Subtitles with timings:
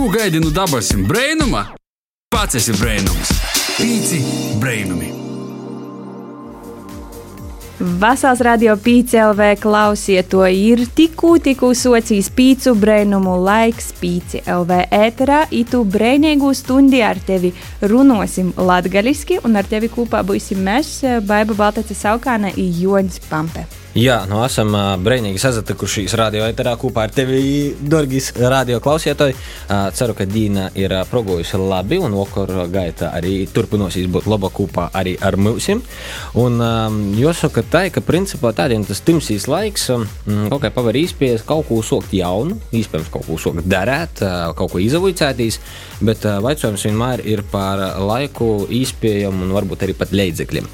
[0.00, 1.60] Ko gaidi no dabasim brainuma?
[2.32, 3.32] Pats esi brainums.
[3.76, 4.20] Pīci
[4.56, 5.10] brainumi.
[8.00, 15.42] Vasals radio PCLV klausiet, to ir tikko, tikko socijas pīcu brēnumu laiks pīci LV ēterā.
[15.52, 17.52] Itu brēnīgu stundi ar tevi
[17.92, 20.96] runosim latgaliski, un ar tevi kopā būsim mēs,
[21.28, 23.68] Baiba Baltace Saukāne un Joņs Pampe.
[23.90, 29.34] Jā, nu esam uh, brīnīgi sazatikušies radio eterā kopā ar tevi, Dorgis, radio klausītāji.
[29.34, 34.46] Uh, ceru, ka Dīna ir uh, progojusi labi un okura gaita arī turpinosies būt laba
[34.54, 35.66] kopā arī ar mums.
[36.38, 40.06] Un um, jāsaka tā, ka principā tādiem tas timsīs laiks um,
[40.54, 44.70] kaut kā paver īspējas kaut ko sokt jaunu, iespējams kaut ko sokt darēt, uh, kaut
[44.70, 45.58] ko izavujcētīs,
[45.98, 50.70] bet uh, vaicojums vienmēr ir par laiku, īspējām un varbūt arī pat leidzekļiem.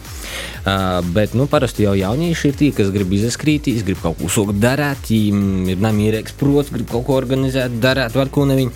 [0.67, 4.59] Uh, bet nu, parasti jau jaunieši ir tie, kas grib izskrītīs, grib kaut ko sākt
[4.63, 8.73] darīt, ir namierīgs prots, grib kaut ko organizēt, darīt, var ko neviņu.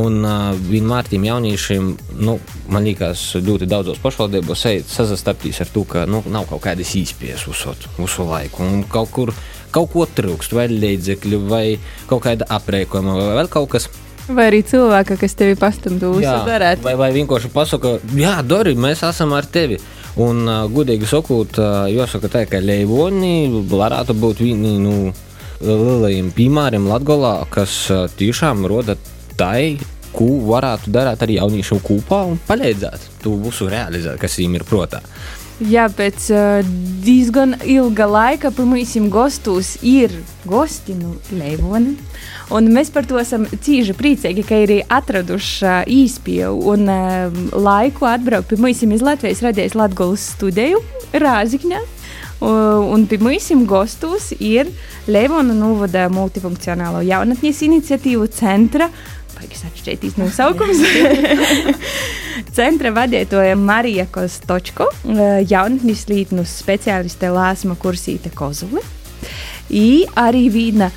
[0.00, 2.38] Un uh, vienmēr tiem jauniešiem, nu,
[2.72, 7.86] man liekas, ļoti daudzos pašvaldībos sazastaptīs ar to, ka nu, nav kaut kādas īspējas uzsot
[8.00, 8.66] visu laiku.
[8.66, 9.34] Un kaut kur
[9.74, 11.64] kaut ko trūkst, vai līdzekļu, vai
[12.08, 13.88] kaut kāda aprēķina, vai vēl kaut kas.
[14.28, 16.82] Vai arī cilvēka, kas tevi pastumtu uzsākt.
[16.84, 19.78] Vai, vai vienkārši pasaka, jā, Dori, mēs esam ar tevi.
[20.18, 25.12] Un, uh, gudīgi sakot, uh, jāsaka, tā, ka Leivoni varētu būt vieni no nu,
[25.62, 28.96] lielajiem piemēriem Latvijā, kas uh, tiešām roda
[29.38, 29.78] tai,
[30.10, 35.02] ko varētu darīt ar jauniešiem kopā un palīdzēt to visu realizēt, kas viņiem ir prātā.
[35.58, 36.66] Jā, pēc uh,
[37.02, 40.12] diezgan ilga laika pirmajiem gastos ir
[40.46, 41.96] gosti no Leivona.
[42.54, 48.06] Un mēs par to esam cīņši priecīgi, ka ir atraduši uh, īspēju un uh, laiku
[48.06, 50.78] atbraukt pie mums iz Latvijas radijas Latgolas studiju
[51.10, 51.82] Rāzikņā.
[52.38, 54.70] Uh, un pie mums gastos ir
[55.10, 58.92] Leivona novada multifunkcionālo jaunatnes iniciatīvu centra
[59.38, 60.82] baigas atšķirtīs nosaukums.
[62.58, 64.90] Centra vadītāja Marija Kostočko,
[65.48, 68.82] jaunatnes lītnus speciāliste Lāsma Kursīte Kozuli.
[69.74, 70.90] I arī viena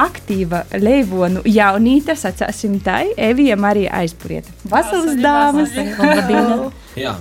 [0.00, 4.50] aktīva leivonu jaunīte, sacāsim tā, Evija Marija aizpurieta.
[4.70, 5.74] Vasaras dāmas!
[6.98, 7.14] Jā,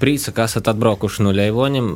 [0.00, 1.92] prīca, ka esat atbraukuši no Leivoņiem.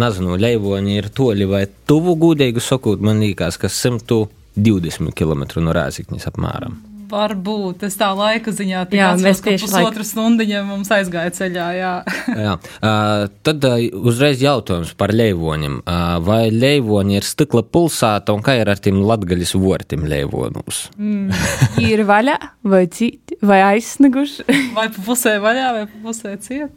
[0.00, 6.30] Nezinu, Leivoņi ir toļi vai tuvu gudīgi sakot, man liekas, ka 120 km no Rēzikņas
[6.32, 6.89] apmēram.
[7.10, 11.66] Varbūt tas tā laika ziņā jā, atceros, mēs tieši pusotru stundiņu mums aizgāja ceļā.
[11.76, 11.92] Jā.
[12.30, 12.54] jā.
[12.78, 15.80] Uh, tad uh, uzreiz jautājums par leivoņiem.
[15.82, 20.86] Uh, vai leivoņi ir stikla pulsāta un kā ir ar tiem latgaļas vortiem leivonus?
[21.00, 21.34] Mm.
[21.82, 22.38] ir vaļā
[22.70, 24.46] vai citi, vai aizsneguši?
[24.78, 26.74] vai pa pusē vaļā vai pa pusē ciet?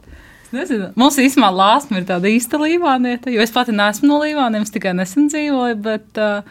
[0.53, 0.91] Nezinu.
[0.99, 4.93] Mums īstenībā lāsma ir tāda īsta līvānieta, jo es pati neesmu no līvāniem, es tikai
[4.93, 6.45] nesen dzīvoju, bet uh,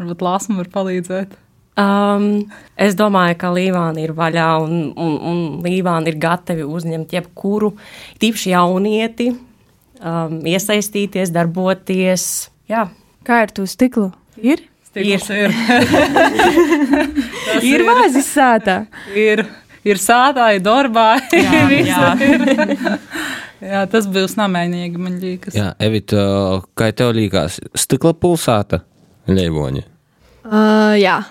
[0.00, 1.36] varbūt lāsma var palīdzēt.
[1.74, 2.44] Um,
[2.78, 7.72] es domāju, ka Līvāna ir vaļā un, un, un Līvāna ir gatavi uzņemt jebkuru
[8.22, 9.32] tīpaši jaunieti,
[9.98, 12.28] um, iesaistīties, darboties.
[12.70, 12.86] Jā.
[13.26, 14.12] Kā ar to stiklu?
[14.38, 14.62] Ir?
[14.86, 15.50] Stikls ir.
[17.58, 18.84] ir, ir vāzis sātā.
[19.10, 19.42] Ir,
[19.82, 21.08] ir sātā, ir darbā.
[21.34, 22.02] Jā, jā.
[22.22, 22.48] ir.
[23.74, 25.58] jā, tas būs namēnīgi, man liekas.
[25.58, 26.22] Jā, Evita,
[26.78, 28.84] kā tev liekas, stikla pulsāta
[29.26, 29.88] Leivoņa?
[30.44, 31.24] Uh, jā.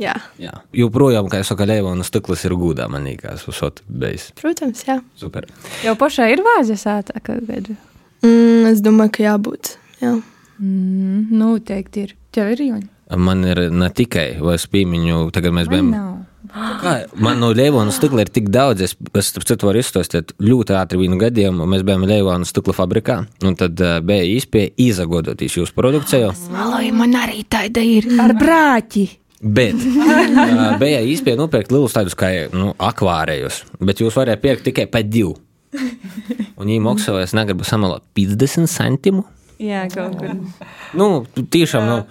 [0.00, 0.14] Jā.
[0.40, 0.52] jā.
[0.76, 4.30] Joprojām, kā jau saka, Leivona stikls ir gūdā, man liekas, uzsot beigas.
[4.40, 5.00] Protams, jā.
[5.20, 5.48] Super.
[5.84, 7.76] Jau pašai ir vāzes ātā kaut kāda?
[8.24, 10.16] Mm, es domāju, ka jābūt, jā.
[10.60, 12.16] Mm, noteikti ir.
[12.30, 12.88] Tev ir joņa?
[13.18, 15.90] Man ir ne tikai, vai es pīmiņu, tagad mēs bijām.
[16.50, 20.98] Kā, man no Leivona stikla ir tik daudz, es, es citu varu izstāstīt ļoti ātri
[21.02, 21.66] vienu gadījumu.
[21.70, 26.32] Mēs bijām Leivona stikla fabrikā, un tad uh, bija īspēja izagodotīs jūsu produkciju.
[26.54, 29.06] Maloji, man arī tāda ir ar brāķi.
[29.40, 34.84] Bet uh, bija īstenībā nopirkt lielus tādus kā nu, akvārijus, bet jūs varējāt pirkt tikai
[34.90, 35.38] pa divu.
[36.60, 39.24] Un viņi maksāja, es negribu samalot 50 centimu.
[39.60, 40.34] Jā, kaut kā.
[40.96, 42.02] Nu, tiešām, nu.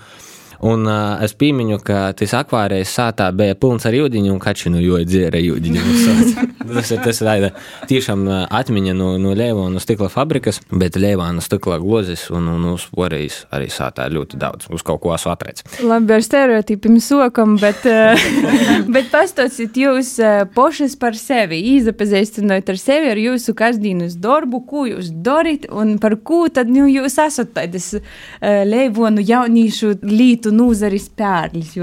[0.66, 5.00] Un uh, es piemiņu, ka tas akvārijas sātā bija pilns ar jūdiņu un kačinu, jo
[5.08, 5.84] dzēra jūdiņu.
[6.74, 7.52] tas ir tas tāda
[7.88, 13.46] tiešām atmiņa no, no Leivona stikla fabrikas, bet Leivona stikla glozes un, un uz porijas
[13.56, 14.68] arī sātā ļoti daudz.
[14.76, 15.80] Uz kaut ko esmu atradzis.
[15.80, 17.88] Labi, ar stereotipiem sokam, bet,
[18.96, 20.16] bet pastāstiet jūs
[20.56, 26.20] pošas par sevi, izapazīstinot ar sevi, ar jūsu kasdienas darbu, ko jūs darat un par
[26.20, 27.94] ko tad nu, jūs esat tādas
[28.42, 31.76] Leivonu jaunīšu lītu citu nūzaris pērlis.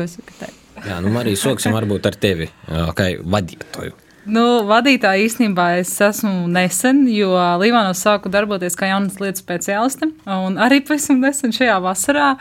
[0.86, 3.94] Jā, nu arī soksim varbūt ar tevi, kā vadītāju.
[4.26, 7.30] Nu, vadītāja īstenībā es esmu nesen, jo
[7.60, 10.08] Līvānos sāku darboties kā jaunas lietas speciāliste.
[10.26, 12.32] Arī pavisam nesen šajā vasarā.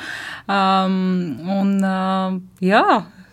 [0.50, 2.82] Um, un, uh, jā,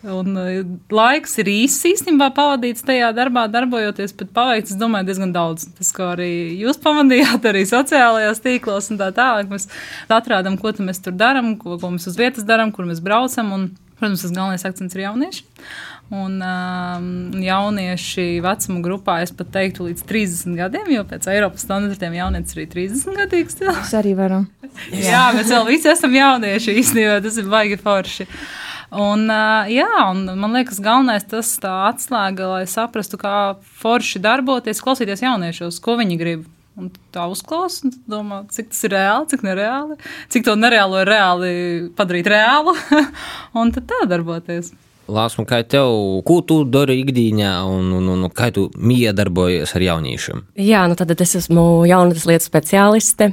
[0.02, 5.68] Un uh, laiks ir īsts īstenībā pavadīts tajā darbā, darbojoties, bet paveikts, domāju, diezgan daudz.
[5.78, 9.52] Tas, ko arī jūs pamanījāt, arī sociālajās tīklos un tā tālāk.
[9.52, 9.68] Mēs
[10.10, 13.54] atrādām, ko mēs tur darām, ko, ko mēs uz vietas darām, kur mēs braucam.
[13.54, 13.68] Un,
[14.00, 15.44] protams, tas galvenais akcents ir jaunieši.
[16.12, 17.04] Un um,
[17.40, 22.64] jaunieši vecuma grupā es pat teiktu līdz 30 gadiem, jo pēc Eiropas standartiem jaunietis ir
[22.64, 23.56] arī 30 gadīgs.
[23.62, 24.44] Mēs arī varam.
[24.92, 28.28] Jā, mēs vēl visi esam jaunieši īstenībā, tas ir baigi forši.
[28.92, 29.24] Un,
[29.72, 35.80] jā, un man liekas, galvenais tas tā atslēga, lai saprastu, kā forši darboties, klausīties jauniešos,
[35.80, 36.42] ko viņi grib.
[36.76, 39.96] Un tā uzklausa, un domā, cik tas ir reāli, cik nereāli,
[40.32, 41.50] cik to nereālo ir reāli
[41.96, 42.72] padarīt reālu,
[43.60, 44.70] un tad tā darboties.
[45.12, 45.92] Lāsmu, kā tev,
[46.26, 50.42] ko tu dari ikdienā un, un, un kā tu miedarbojies ar jauniešiem?
[50.62, 53.28] Jā, nu tad es esmu jaunatnes lietu speciāliste.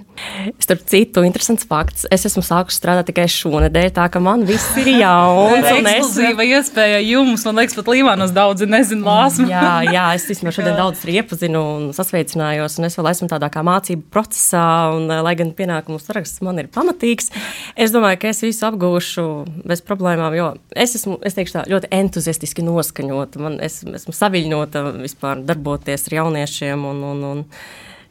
[0.59, 2.05] Starp citu, interesants fakts.
[2.11, 5.63] Es esmu sākusi strādāt tikai šonadēļ, tā ka man viss ir jauns.
[5.63, 9.47] Tā ir un es- ekskluzīva iespēja jums, man liekas, pat Līvānos daudzi nezinu lāsmu.
[9.49, 13.63] Jā, jā, es vismaz šodien daudz iepazinu un sasveicinājos, un es vēl esmu tādā kā
[13.65, 14.65] mācību procesā,
[14.97, 17.31] un eh, lai gan pienākumu saraksts man ir pamatīgs,
[17.79, 19.25] es domāju, ka es visu apgūšu
[19.69, 23.41] bez problēmām, jo es esmu, es teikšu tā, ļoti entuziastiski noskaņota.
[23.43, 27.43] Man, es esmu saviļņota vispār darboties ar jauniešiem, un, un, un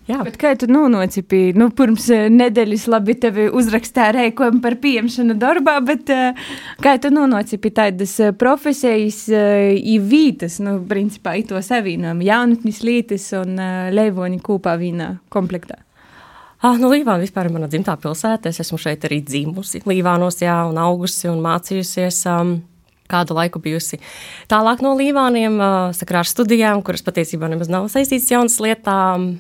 [0.09, 0.21] jā.
[0.27, 1.25] Bet kā tu nonāci?
[1.59, 6.47] Nu, pirms eh, nedēļas labi tevi uzrakstīja rēkojumu par pieņemšanu darbā, bet eh,
[6.85, 13.61] kā tu nonāci pie tādas eh, profesijas, īvītas, nu, principā, ito savienojumu, jaunatnes lītas un
[13.95, 15.83] leivoni kopā vienā komplektā?
[16.59, 18.51] Ah, nu, Līvāna vispār ir mana dzimtā pilsēta.
[18.51, 22.19] Es esmu šeit arī dzimusi Līvānos, jā, un augusi un mācījusies.
[22.33, 22.57] Um,
[23.09, 24.01] Kādu laiku bijusi
[24.51, 25.59] tālāk no Līvāniem,
[25.97, 29.31] sakrā ar studijām, kuras patiesībā nemaz nav saistītas jaunas lietām,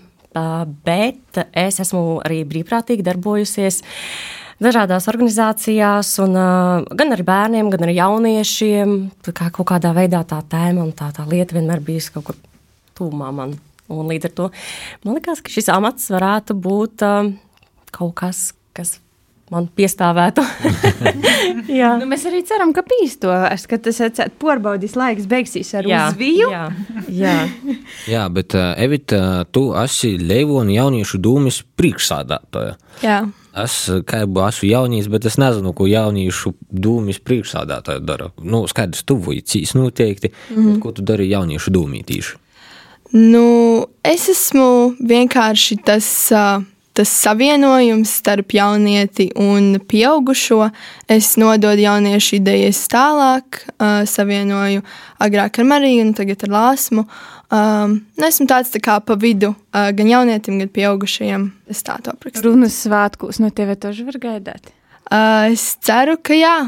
[0.85, 3.83] bet es esmu arī brīvprātīgi darbojusies
[4.63, 8.95] dažādās organizācijās, un, uh, gan ar bērniem, gan ar jauniešiem.
[9.31, 12.39] Kā kaut kādā veidā tā tēma un tā, tā lieta vienmēr bijusi kaut kur
[12.99, 13.57] tūmā man.
[13.89, 14.49] Un līdz ar to
[15.05, 17.31] man liekas, ka šis amats varētu būt uh,
[17.95, 18.99] kaut kas, kas
[19.55, 20.45] man piestāvētu.
[21.81, 21.95] jā.
[22.01, 24.01] Nu, mēs arī ceram, ka pīstos, ka tas
[24.41, 26.49] porbaudīs laiks beigsies ar Jā, uzviju.
[26.53, 26.65] jā,
[27.23, 27.37] jā.
[28.11, 32.79] Jā, bet uh, Evita, tu esi Leivona jauniešu dūmis priekšsādātāja.
[33.05, 33.21] Jā.
[33.59, 38.29] Es kā jau esmu jaunīs, bet es nezinu, ko jauniešu dūmis priekšsādātāja dara.
[38.39, 40.79] Nu, skaidrs, tu vujicīs noteikti, mm -hmm.
[40.83, 42.37] ko tu dari jauniešu dūmī tīši.
[43.17, 46.63] Nu, es esmu vienkārši tas, uh,
[46.99, 50.71] tas savienojums starp jaunieti un pieaugušo.
[51.09, 54.83] Es nododu jauniešu idejas tālāk, uh, savienoju
[55.23, 57.07] agrāk ar Mariju un tagad ar Lāsmu.
[57.55, 61.47] Um, esmu tāds tā kā pa vidu uh, gan jaunietim, gan pieaugušajiem.
[61.71, 62.49] Es tā to aprakstu.
[62.49, 64.75] Runas svētkos no tevis toži var gaidāt?
[65.07, 66.59] Uh, es ceru, ka jā.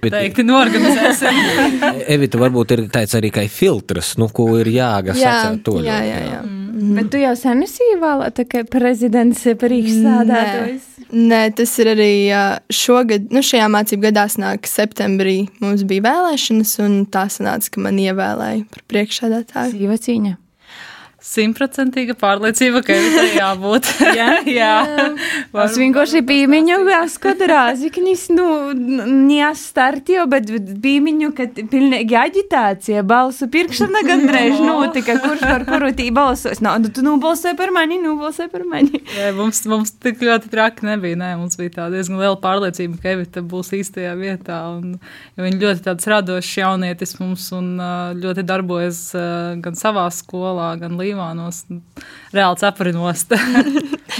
[0.00, 1.44] Bet, Teikti, norganizēsim.
[2.16, 5.80] Evita, varbūt ir tāds arī kā filtrs, nu, ko ir jāgas jā, atcerēt to.
[5.84, 6.28] Jā, jā, jā.
[6.38, 6.44] jā.
[6.48, 6.63] Mm.
[6.96, 10.90] Bet tu jau sen esi ievēlēta, ka prezidents priekšsādātājs.
[11.14, 12.12] Nē, tas ir arī
[12.74, 15.36] šogad, nu, šajā mācību gadā nāk septembrī.
[15.64, 19.76] Mums bija vēlēšanas, un tā sanāca, ka man ievēlēja par priekšsēdētāju.
[19.78, 20.38] Dzīva cīņa.
[21.24, 23.86] Simtprocentīga pārliecība, ka ir tā jābūt.
[24.18, 24.72] jā, jā.
[25.64, 30.52] Es vienkārši pīmiņu, skatu rāziknis, nu, neastartīju, bet
[30.84, 36.60] pīmiņu, ka pilnīgi aģitācija, balsu pirkšana gandrīz notika, kurš par kuru tī balsos.
[36.64, 39.00] Nā, nu, tu nobalsoji par mani, nobalsoji par mani.
[39.16, 41.16] Jā, mums, mums tik ļoti traki nebija.
[41.24, 44.60] Nē, mums bija tāda diezgan liela pārliecība, ka Evita būs īstajā vietā.
[44.76, 45.00] Un,
[45.38, 47.74] jo viņa ļoti tāds radošs jaunietis mums un
[48.20, 49.02] ļoti darbojas
[49.64, 51.64] gan savā skolā, gan Līvānos.
[52.34, 53.26] Reāli cepurinos.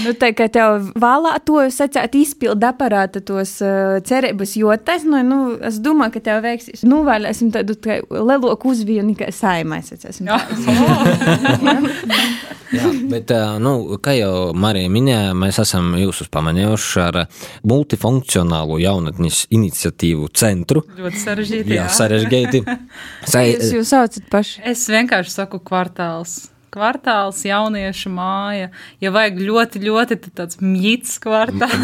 [0.03, 5.77] Nu, tā kā tev vēlētos sacīt izpildu aparāta tos uh, cerības jotas, nu, nu, es
[5.79, 6.83] domāju, ka tev veiksīs.
[6.83, 9.93] Nu, vēlēsim tādu tā, lielāku uzviju nekā saimais.
[9.95, 10.35] Jā.
[12.75, 17.19] Jā, bet, ā, nu, kā jau Marija minēja, mēs esam jūsus pamanījuši ar
[17.69, 20.83] multifunkcionālu jaunatnes iniciatīvu centru.
[20.97, 21.77] ļoti sarežģīti.
[21.77, 22.63] Jā, sarežģīti.
[23.31, 24.65] Sai, Jūs jūs saucat paši.
[24.73, 26.33] Es vienkārši saku kvartāls.
[26.75, 28.67] Kvartāls, jauniešu māja.
[28.99, 31.75] Ja vajag ļoti, ļoti tāds mīts kvartāls.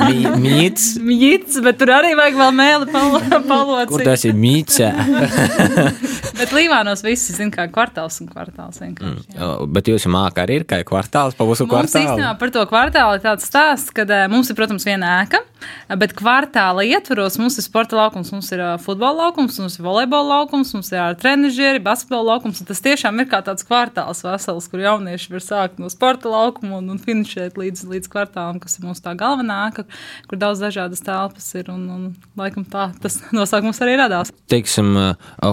[0.44, 4.04] Mīts, Mīts, bet tur arī vajag vēl mēli kur palocīt.
[4.10, 4.82] tas ir mīts?
[6.42, 9.36] Bet Līvānos visi zina, kā kvartāls un kvartāls vienkārši.
[9.38, 9.50] jā.
[9.72, 12.02] Bet jūs mākā arī ir kā kvartāls pa mūsu Mums kvartālu.
[12.18, 15.44] īstenībā par to kvartālu ir tāds stāsts, ka mums ir, protams, viena ēka.
[15.91, 20.74] Bet kvartāla ietvaros mums ir sporta laukums, mums ir futbola laukums, mums ir volejbola laukums,
[20.75, 22.63] mums ir trenižieri, basketbola laukums.
[22.68, 26.89] Tas tiešām ir kā tāds kvartāls vesels, kur jaunieši var sākt no sporta laukuma un,
[26.96, 29.86] un finišēt līdz, līdz kvartālam, kas ir mūsu tā galvenā ēka,
[30.30, 31.70] kur daudz dažādas telpas ir.
[31.72, 32.08] Un, un,
[32.39, 34.34] laikam tā tas nosaukums arī radās.
[34.51, 34.96] Teiksim,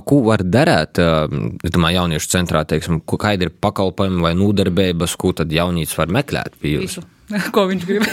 [0.09, 5.53] ko var darīt, es domāju, jauniešu centrā, teiksim, kāda ir pakalpojumi vai nodarbības, ko tad
[5.55, 6.99] jaunīts var meklēt pie jums?
[6.99, 7.18] Visu.
[7.55, 8.05] Ko viņš grib?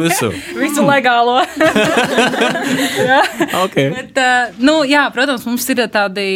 [0.00, 0.30] Visu.
[0.60, 1.38] Visu legālo.
[3.10, 3.20] jā.
[3.62, 3.92] Okay.
[3.94, 6.26] Bet, uh, nu, jā, protams, mums ir tādi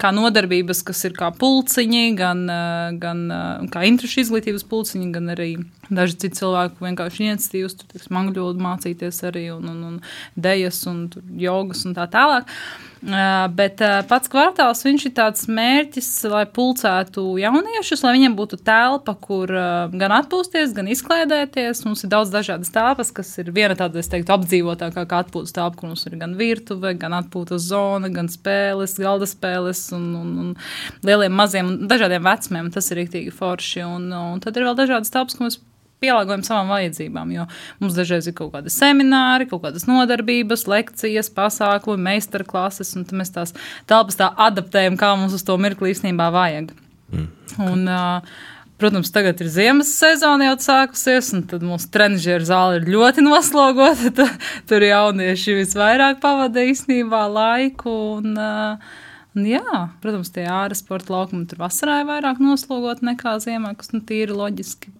[0.00, 5.34] kā nodarbības, kas ir kā pulciņi, gan, uh, gan uh, kā interešu izglītības pulciņi, gan
[5.36, 5.50] arī
[5.92, 10.00] daži citi cilvēki vienkārši iniciatīvas, tur tiks mangļodu mācīties arī un, un, un
[10.34, 11.04] dejas un
[11.38, 12.48] jogas un tā tālāk.
[12.48, 19.16] Uh, Bet pats kvartāls viņš ir tāds mērķis, lai pulcētu jauniešus, lai viņiem būtu telpa,
[19.18, 21.82] kur gan atpūsties, gan izklaidēties.
[21.82, 25.80] Mums ir daudz dažādas telpas, kas ir viena tāda, es teiktu, apdzīvotākā kā atpūtas telpa,
[25.80, 30.54] kur mums ir gan virtuve, gan atpūtas zona, gan spēles, galda spēles un, un, un
[31.02, 32.70] lieliem, maziem dažādiem vecumiem.
[32.70, 33.82] Tas ir rīktīgi forši.
[33.82, 35.58] Un, un tad ir vēl dažādas telpas, ko mēs
[36.02, 37.34] pielāgojam savām vajadzībām.
[37.36, 37.48] Jo
[37.82, 43.54] mums dažreiz ir kaut kādi semināri, kaut kādas nodarbības, lekcijas, pasākumi, meistarklases, un mēs tās
[43.90, 46.74] telpas tā adaptējam, kā mums uz to mirkli īstenībā vajag.
[47.12, 47.30] Mm.
[47.62, 48.34] Un, uh,
[48.82, 54.26] Protams, tagad ir ziemas sezona jau sākusies, un tad mūsu trenižera zāle ir ļoti noslogota.
[54.68, 57.92] Tur jaunieši visvairāk pavada īstenībā laiku.
[58.16, 63.70] Un, un jā, protams, tie ārā sporta laukumi tur vasarā ir vairāk noslogoti nekā ziemā,
[63.78, 64.90] kas nu, tīri loģiski.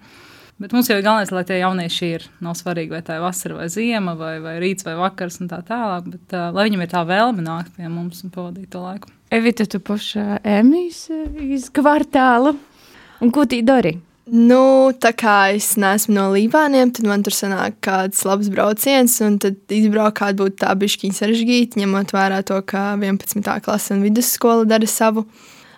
[0.60, 2.26] Bet mums jau ir galvenais, lai tie jaunieši ir.
[2.44, 5.62] Nav svarīgi, vai tā ir vasara vai ziema, vai, vai rīts vai vakars un tā
[5.66, 6.12] tālāk.
[6.12, 9.10] Bet uh, lai viņam ir tā vēlme nākt pie mums un pavadīt to laiku.
[9.32, 11.06] Evita, tu pašā emīs
[11.40, 12.54] iz kvartālu.
[13.22, 13.96] Un ko tī dari?
[14.32, 19.40] Nu, tā kā es neesmu no Lībāniem, tad man tur sanāk kāds labs brauciens, un
[19.42, 23.42] tad izbraukāt būtu tā bišķiņa sarežģīta, ņemot vērā to, ka 11.
[23.66, 25.26] klase un vidusskola dara savu.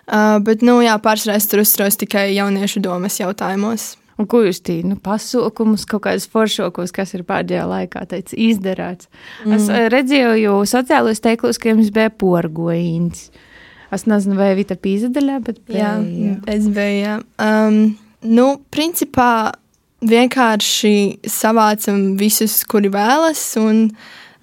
[0.05, 3.95] Uh, bet, nu, jā, pārsvarā es tur uzturos tikai jauniešu domas jautājumos.
[4.15, 9.09] Un ko jūs tī, nu, pasaukumus, kaut kādus foršokus, kas ir pēdējā laikā teic, izdarāts?
[9.43, 9.57] Mm.
[9.57, 13.27] Es eh, redzēju sociālos teiklus, ka jums bija porgojīns.
[13.95, 15.97] Es nezinu, vai Vita pīzadaļā, bet bija.
[15.99, 17.17] Jā, jā, es biju, jā.
[17.43, 17.81] Um,
[18.23, 19.29] nu, principā
[20.05, 20.95] vienkārši
[21.31, 23.89] savācam visus, kuri vēlas, un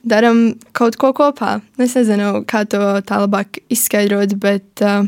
[0.05, 0.45] daram
[0.76, 1.57] kaut ko kopā.
[1.81, 5.07] Es nezinu, kā to tā labāk izskaidrot, bet uh,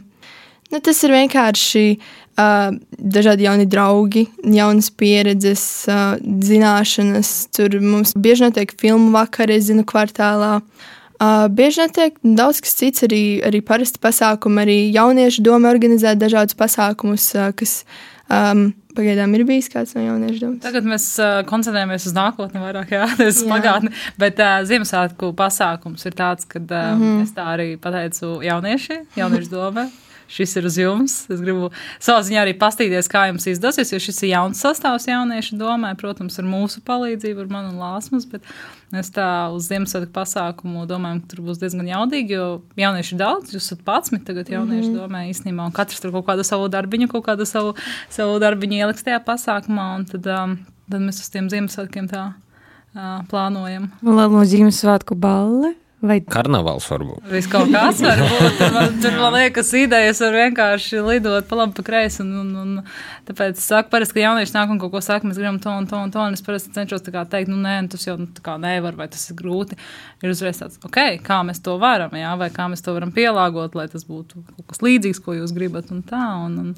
[0.72, 1.86] nu, tas ir vienkārši
[2.34, 7.28] Uh, dažādi jauni draugi, jaunas pieredzes, uh, zināšanas.
[7.54, 10.56] Tur mums bieži notiek filmu vakari, es zinu, kvartālā.
[11.22, 16.58] Uh, bieži notiek daudz kas cits, arī, arī parasti pasākumi, arī jauniešu doma organizē dažādus
[16.58, 17.84] pasākumus, uh, kas
[18.26, 20.60] um, Pagaidām ir bijis kāds no jauniešu domas.
[20.62, 22.92] Tagad mēs uh, koncentrējamies uz nākotni, vairāk
[23.28, 23.90] uz pagātni.
[24.18, 27.22] Bet uh, Ziemassvētku pasākums ir tāds, ka uh, mm -hmm.
[27.22, 29.88] es tā arī pateicu jaunieši, jauniešu domai
[30.30, 31.16] šis ir uz jums.
[31.32, 31.70] Es gribu
[32.02, 36.38] savā ziņā arī pastīties, kā jums izdosies, jo šis ir jauns sastāvs jauniešu domē, protams,
[36.40, 38.46] ar mūsu palīdzību, ar manu Lāsmas, bet
[38.94, 42.48] mēs tā uz Ziemassvētku pasākumu domājam, ka tur būs diezgan jaudīgi, jo
[42.80, 45.00] jaunieši ir daudz, jūs esat pats, tagad jaunieši mm -hmm.
[45.02, 47.74] domē īstenībā, un katrs tur kaut kādu savu darbiņu, kaut kādu savu,
[48.10, 50.58] savu darbiņu ieliks tajā pasākumā, un tad, um,
[50.90, 52.32] tad mēs uz tiem Ziemassvētkiem tā
[52.94, 53.90] uh, plānojam.
[54.02, 55.83] Lielo Ziemassvētku balli.
[56.04, 57.22] Vai karnevāls varbūt?
[57.32, 58.58] Viss kaut kāds var būt.
[58.58, 62.20] Tur man, tur man liekas, idejas var vienkārši lidot pa labi, pa kreisi.
[62.24, 62.74] Un, un, un,
[63.24, 65.88] tāpēc es saku, parasti, ka jaunieši nāk un kaut ko saka, mēs gribam to un
[65.88, 66.20] to un to.
[66.20, 68.28] Un es parasti cenšos teikt, nu nē, tas jau nu,
[68.60, 69.78] nevar, vai tas ir grūti.
[70.20, 73.78] Ir uzreiz tāds, ok, kā mēs to varam, jā, vai kā mēs to varam pielāgot,
[73.78, 76.26] lai tas būtu kaut kas līdzīgs, ko jūs gribat un tā.
[76.44, 76.76] Un, un,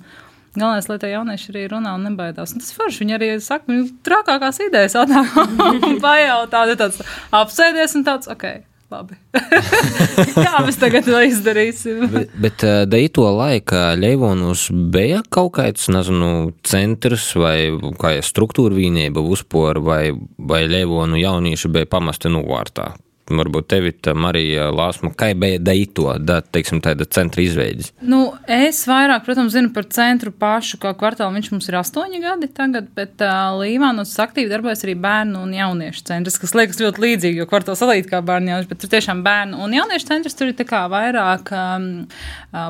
[0.57, 2.55] Galvenais, lai tie jaunieši arī runā un nebaidās.
[2.55, 3.03] Un tas forši.
[3.03, 5.35] Viņi arī saka, ka trakākās idejas atnāk
[5.91, 7.03] un pajautā, tāds
[7.37, 8.47] apsēdies un tāds, ok,
[8.87, 9.17] Labi.
[10.47, 12.05] Kā mēs tagad to izdarīsim?
[12.13, 17.57] bet, bet Deito laika Ļeivonus bija kaut kāds, nezinu, centrs vai
[17.99, 20.05] kā struktūra vienība uzpora vai,
[20.39, 22.93] vai Ļeivonu jaunieši bija pamesti novārtā
[23.31, 27.91] varbūt tevi, Marija Lāsma, kā bija daito, da, teiksim, tāda centra izveids?
[28.05, 31.35] Nu, es vairāk, protams, zinu par centru pašu, kā kvartālu.
[31.37, 36.07] Viņš mums ir astoņi gadi tagad, bet uh, Līvānos aktīvi darbojas arī bērnu un jauniešu
[36.11, 39.61] centrs, kas liekas ļoti līdzīgi, jo kvartāls salīt kā bērnu jauniešu, bet tur tiešām bērnu
[39.65, 41.89] un jauniešu centrs tur ir tā kā vairāk um,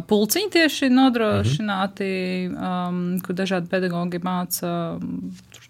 [0.09, 2.11] pulciņi tieši nodrošināti,
[2.55, 4.73] um, kur dažādi pedagogi māca.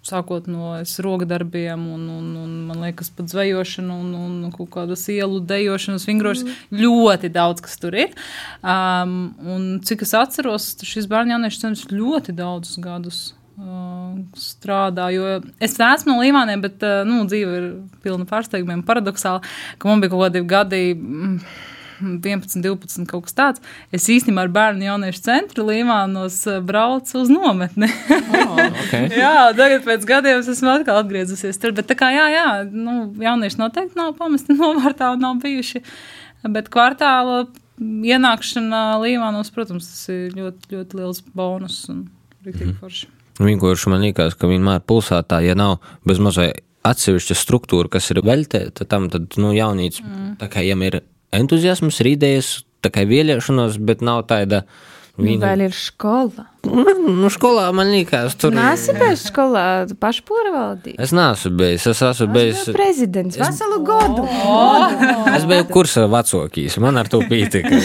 [0.07, 4.13] Sākot no rokdarbiem, un, un, un man liekas, pat zvejošanu, un,
[4.47, 6.53] un kaut kādas ielu dejošanas, vingrošanas.
[6.53, 6.83] Mm.
[6.85, 8.15] Ļoti daudz kas tur ir.
[8.63, 13.21] Um, un cik es atceros, šis bērnu jauniešu centrs ļoti daudzus gadus
[13.59, 15.09] uh, strādā.
[15.15, 17.71] Jo es neesmu no Līvāniem, bet uh, nu, dzīve ir
[18.05, 18.87] pilna pārsteigumiem.
[18.87, 19.43] Paradoxāli,
[19.81, 20.85] ka man bija kaut kādi gadi.
[20.95, 21.41] Mm,
[22.01, 23.63] 11, 12, kaut kas tāds.
[23.95, 27.89] Es īstenībā ar bērnu jauniešu centru Līmānos uh, braucu uz nometni.
[27.89, 29.09] Oh, okay.
[29.17, 31.75] jā, tagad pēc gadiem es esmu atkal atgriezusies tur.
[31.77, 35.83] Bet tā kā jā, jā nu, jaunieši noteikti nav pamesti novārtā un nav bijuši.
[36.47, 37.47] Bet kvartāla
[37.81, 42.07] ienākšana Līvānos, protams, tas ir ļoti, ļoti liels bonus un
[42.47, 42.79] rīktīgi Mhm.
[42.81, 43.13] forši.
[43.37, 45.77] Vienkārši man liekas, ka vienmēr pilsētā, ja nav
[46.09, 50.37] bez mazliet atsevišķa struktūra, kas ir veltīta tam, tad nu, jaunīts, mm.
[50.41, 51.01] tā kā viņam ir
[51.35, 52.53] entuziasms, ir idejas,
[52.85, 54.65] tā kā vēlēšanās, bet nav tāda.
[55.17, 56.43] Nu, Viņa, vēl ir skola.
[56.69, 59.63] nu, skolā man liekas, tur Nāsi pēc skolā
[59.97, 61.01] pašpūra valdība.
[61.01, 61.87] Es neesmu bijis.
[61.89, 62.67] Es esmu bijis.
[62.77, 64.27] Prezidents veselu gadu.
[65.33, 66.77] Es biju kursa vecākīs.
[66.85, 67.73] Man ar to pietika.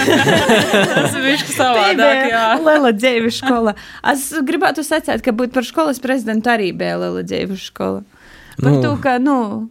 [0.91, 2.43] Tas ir viņš savādāk, jā.
[2.67, 3.77] Liela dzīve skolā.
[4.11, 8.03] Es gribētu sacīt, ka būt par skolas prezidentu arī bija liela dzīve skola.
[8.59, 8.81] Par Nu.
[8.83, 9.69] to, ka, nu,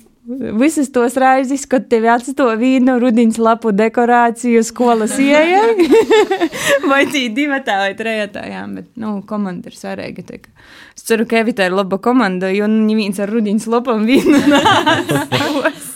[0.60, 5.88] visas tos raizes, kad tevi atstāja vīnu, rudiņas lapu dekorāciju skolas ieejai.
[6.90, 10.26] vai tī divatā vai trejatā, jā, bet, nu, komanda ir svarīga.
[10.28, 10.52] tā kā
[10.96, 15.86] Es ceru, ka Evita ir laba komanda, jo neviens ar rudiņas lapam vīnu nāc.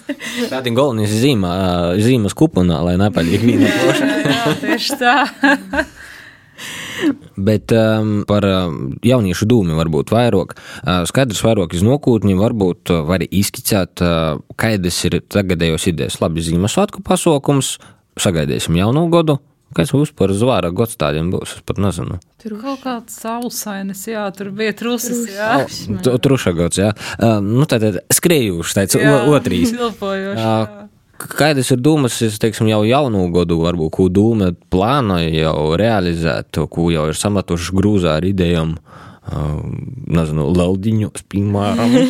[0.49, 1.51] Tāda ir galvenā zīme,
[2.01, 2.97] zīmes kuponā, lai
[3.83, 4.09] poša.
[4.33, 5.17] jā tieši tā.
[7.37, 10.55] Bet um, par um, jauniešu dūmi varbūt vairāk.
[10.83, 16.21] Uh, skaidrs, vairāk iz nākotni varbūt uh, var izskicēt, uh, kādas ir tagadējos idejas.
[16.23, 17.77] Labi, Ziemassvētku pasaukums,
[18.21, 19.41] sagaidīsim jauno gadu.
[19.75, 21.57] Kas vispār zvāra gods tādiem būs?
[21.57, 22.21] Es pat nezinu.
[22.39, 25.65] Tur kaut kāds sausainis, jā, tur bija trusas, jā.
[26.23, 26.93] Truša gods, jā.
[27.25, 27.83] Uh, nu, tad
[28.13, 29.73] skrējuši, tāds otrīs.
[29.75, 30.85] Vilpojoši, Jā.
[31.25, 36.91] Kādas ir domas, es teiksim, jau jaunu gadu, varbūt, ko dūma plānoja jau realizēt, ko
[36.93, 38.77] jau ir samatuši grūzā ar idejām,
[40.13, 42.01] nezinu, laudiņos, piemēram.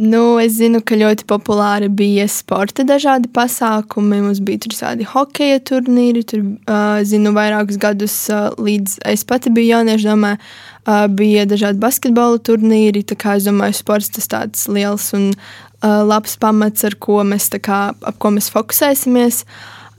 [0.00, 4.20] Nu, es zinu, ka ļoti populāri bija sporta dažādi pasākumi.
[4.22, 6.22] Mums bija tur tādi hokeja turnīri.
[6.24, 11.82] Tur, uh, zinu, vairākus gadus uh, līdz es pati biju jauniešu domē, uh, bija dažādi
[11.82, 13.02] basketbola turnīri.
[13.02, 17.48] Tā kā es domāju, sports tas tāds liels un uh, labs pamats, ar ko mēs,
[17.62, 19.44] kā, ap ko mēs fokusēsimies.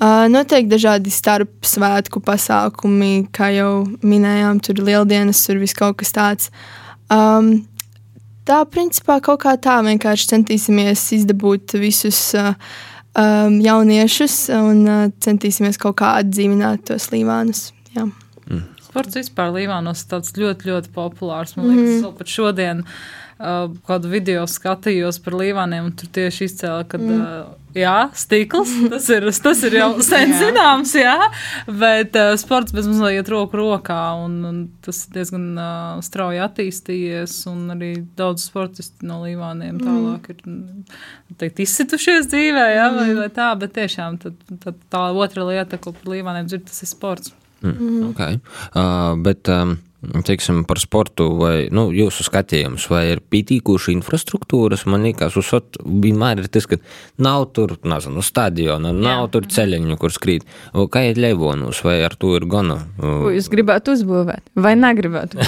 [0.01, 6.13] Uh, noteikti dažādi starpsvētku pasākumi, kā jau minējām, tur ir lieldienas, tur viss kaut kas
[6.15, 6.49] tāds.
[7.13, 7.67] Um,
[8.49, 12.55] tā, principā, kaut kā tā vienkārši centīsimies izdabūt visus uh,
[13.13, 17.69] um, jauniešus un uh, centīsimies kaut kā atdzīvināt tos līvānus.
[17.93, 18.09] Jā.
[18.91, 21.53] Sports vispār Līvānos ir tāds ļoti, ļoti populārs.
[21.55, 22.15] Man liekas, mm.
[22.17, 22.95] pat šodien uh,
[23.87, 27.19] kādu video skatījos par Līvāniem, un tur tieši izcēla, ka, mm.
[27.21, 31.15] uh, jā, stikls, tas ir, tas ir jau sen zināms, jā,
[31.67, 37.35] bet uh, sports bez mazliet iet roku rokā, un, un tas diezgan uh, strauji attīstījies,
[37.51, 40.85] un arī daudz sportisti no Līvāniem tālāk ir, nu,
[41.41, 45.95] teikt, izsitušies dzīvē, jā, vai, vai tā, bet tiešām tad, tad tā otra lieta, ko
[45.97, 47.35] par Līvāniem dzird, tas ir sports.
[47.61, 48.39] Mm, okay.
[48.73, 55.05] uh, bet, um, teiksim, par sportu, vai nu, jūsu skatījums, vai ir pietiekoši infrastruktūras, man
[55.05, 56.79] liekas, uzsot, vienmēr ir tas, ka
[57.21, 60.47] nav tur, nezinu, stadiona, nav tur ceļiņu, kur skrīt.
[60.73, 62.81] O, Kā ir Leivonus, vai ar to ir gana?
[62.99, 64.51] Ko jūs gribētu uzbūvēt?
[64.59, 65.39] Vai negribētu?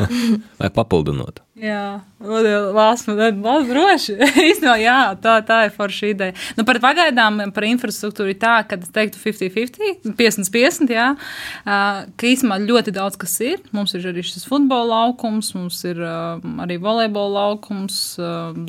[0.60, 1.45] Vai papildinot?
[1.56, 4.14] Jā, Lāsma, droši.
[4.48, 6.34] Īstenībā, jā, tā, tā ir forša ideja.
[6.56, 11.06] Nu, par pagaidām par infrastruktūru ir tā, ka es teiktu 50-50, 50-50, jā,
[11.64, 13.62] ka īstenībā ļoti daudz kas ir.
[13.76, 17.98] Mums ir arī šis futbola laukums, mums ir arī volejbola laukums,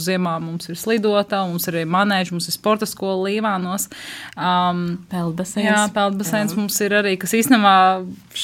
[0.03, 3.89] ziemā mums ir slidota, mums ir arī manēža, mums ir sporta skola Līvānos.
[4.35, 5.67] Um, Peldbaseins.
[5.67, 7.75] Jā, peldbaseins mums ir arī, kas īstenībā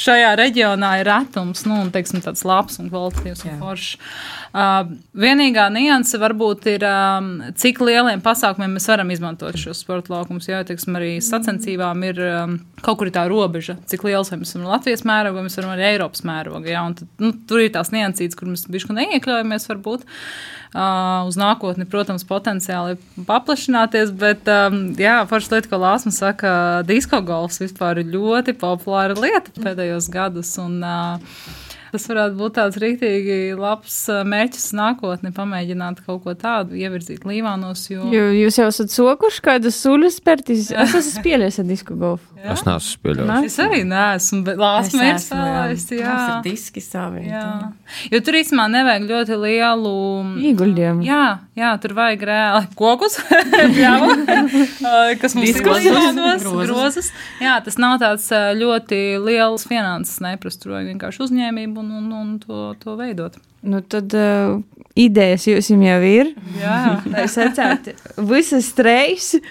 [0.03, 3.99] šajā reģionā ir retums, nu, un, teiksim, tāds labs un kvalitatīvs un foršs.
[4.53, 4.83] Uh,
[5.17, 10.49] vienīgā nianse varbūt ir, um, cik lieliem pasākumiem mēs varam izmantot šos sporta laukumus.
[10.49, 14.69] Jā, teiksim, arī sacensībām ir um, kaut kur ir tā robeža, cik liels mēs varam
[14.75, 16.69] Latvijas mērogu, vai mēs varam arī Eiropas mērogu.
[16.69, 20.05] Jā, tad, nu, tur ir tās niansītes, kur mēs bišķi neiekļaujamies varbūt.
[20.73, 22.95] Uh, uz nākotni, protams, potenciāli
[23.27, 26.53] paplašināties, bet, um, jā, forša lieta, ko Lāsma saka,
[26.89, 30.55] disko golfs vispār ir ļoti populāra lieta pēdējos gadus.
[30.61, 31.61] Un, uh,
[31.93, 37.83] Tas varētu būt tāds rīktīgi labs uh, mērķis nākotnē, pamēģināt kaut ko tādu ievirzīt līvānos.
[37.91, 38.07] Jo...
[38.09, 40.71] Jo jūs jau esat sokuši kādu suļu spērtis.
[40.73, 42.25] Es esmu spēlējis ar disku golfu.
[42.43, 43.45] Es neesmu spēlējis.
[43.45, 45.85] Es arī neesmu, bet Lāsma ir spēlējis.
[45.99, 46.07] Jā.
[46.09, 47.27] Tas ir diski savi.
[47.29, 47.43] Jā.
[48.11, 49.93] Jo tur īstenībā nevajag ļoti lielu
[50.49, 51.05] Ieguldījumu.
[51.05, 51.21] Jā,
[51.59, 53.19] jā, tur vajag reāli kokus,
[53.77, 55.85] pļāvu, uh, kas mums ir Diskus.
[55.85, 56.67] līvānos, Grozas.
[56.73, 57.11] grozas.
[57.43, 60.19] Jā, tas nav tāds uh, ļoti liels finanses
[60.73, 63.35] vajag vienkārši uzņēmību un, un, un to, to veidot.
[63.63, 64.57] Nu, tad uh,
[64.99, 66.33] idejas jums jau ir.
[66.59, 66.79] Jā,
[67.23, 67.93] Es atceros,
[68.31, 69.43] visas reizes.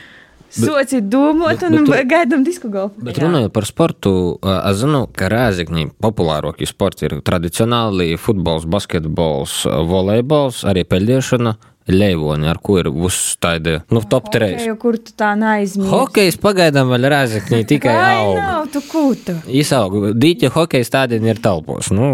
[0.52, 3.00] Societ domāt, un tu- gaidām disku golfu.
[3.06, 4.10] Bet runājot par sportu,
[4.44, 11.54] ā, es zinu, ka Rēzakņī populārākie sporti ir tradicionāli futbols, basketbols, volejbols, arī peļģēšana,
[11.90, 14.60] leivoni, ar ko ir uzstāda nu, top 3.
[14.68, 15.90] Jau kur tu tā neaizmirsti?
[15.92, 18.36] Hokejs pagaidām vēl Rēzakņī tikai Ai, aug.
[18.38, 19.38] nav, tu kūta.
[19.50, 21.90] Izaug, dīķa hokeja stadioni ir telpos.
[21.94, 22.10] Nu,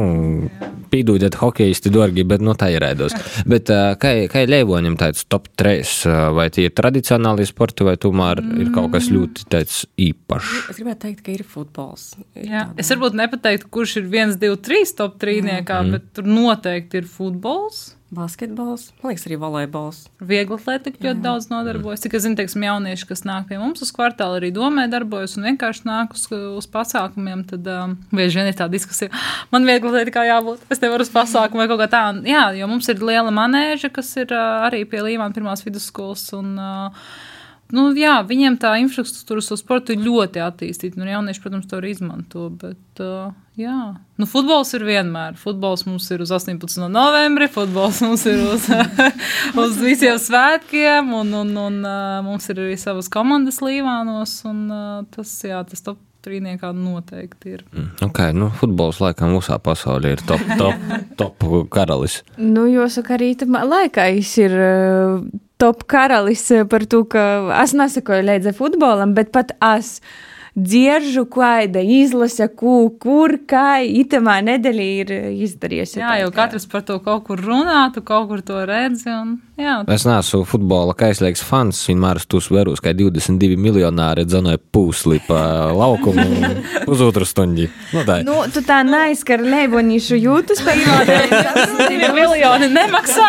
[0.88, 3.12] pīdūdiet hokejisti dārgi, bet nu tā ir raidos.
[3.52, 3.68] Bet
[4.00, 8.90] kā, kā leivoņam tāds top 3, vai tie ir tradicionāli sporti, vai tomēr ir kaut
[8.94, 10.70] kas ļoti tāds īpašs?
[10.72, 12.10] Es gribētu teikt, ka ir futbols.
[12.36, 12.64] Ir jā.
[12.68, 15.92] tāda- Es varbūt nepateiktu, kurš ir viens, divi, trīs top trīniekā, mm.
[15.96, 17.94] bet tur noteikti ir futbols.
[18.08, 19.98] Basketbols, man liekas, arī volejbols.
[20.24, 22.00] Viegli atlētika ļoti daudz nodarbojas.
[22.06, 25.44] Cik es zinu, teiksim, jaunieši, kas nāk pie mums uz kvartālu, arī domē darbojas un
[25.50, 27.44] vienkārši nāk uz, uz pasākumiem.
[27.50, 29.12] Tad um, bieži vien ir tā diskusija,
[29.52, 30.64] man viegli atlētikā jābūt.
[30.72, 32.24] Es nevaru uz pasākumu vai kaut kā tādu.
[32.28, 36.24] Jā, jo mums ir liela manēža, kas ir uh, arī pie Līvāna pirmās vidusskolas.
[36.38, 37.10] Un, uh,
[37.68, 40.96] Nu, jā, viņiem tā infrastruktūra uz sportu ir ļoti attīstīta.
[40.96, 42.46] Nu, jaunieši, protams, to arī izmanto.
[42.48, 43.76] Bet, uh, jā,
[44.16, 45.36] nu, futbols ir vienmēr.
[45.36, 46.86] Futbols mums ir uz 18.
[46.88, 48.70] novembri, futbols mums ir uz,
[49.64, 54.38] uz visiem svētkiem, un, un, un uh, mums ir arī savas komandas līvānos.
[54.48, 57.64] Un, uh, tas, jā, tas top trīniekā noteikti ir.
[58.04, 60.88] Okay, nu, futbols laikam visā pasaulē ir top, top,
[61.18, 62.20] top karalis.
[62.36, 65.28] Nu, jāsaka, arī tam laikā viņš ir uh,
[65.60, 67.22] top karalis par to, ka
[67.62, 69.98] es nesakoju līdzi futbolam, bet pat es
[70.58, 76.02] dzieržu, kāda izlase, ku, kur, kā itamā nedēļā ir uh, izdarījusi.
[76.02, 79.10] Jā, jau katrs par to kaut kur runā, tu kaut kur to redzi.
[79.14, 81.80] Un, jā, Es neesmu futbola kaislīgs fans.
[81.88, 86.24] Vienmēr esmu uzvērus, ka 22 miljonāri dzanoja pūsli pa laukumu
[86.88, 87.68] pusotru stundu.
[87.94, 88.20] Nu, tā.
[88.26, 90.76] Nu, tu tā neizskar leibonīšu jūtas pa
[91.90, 93.28] divi miljoni nemaksā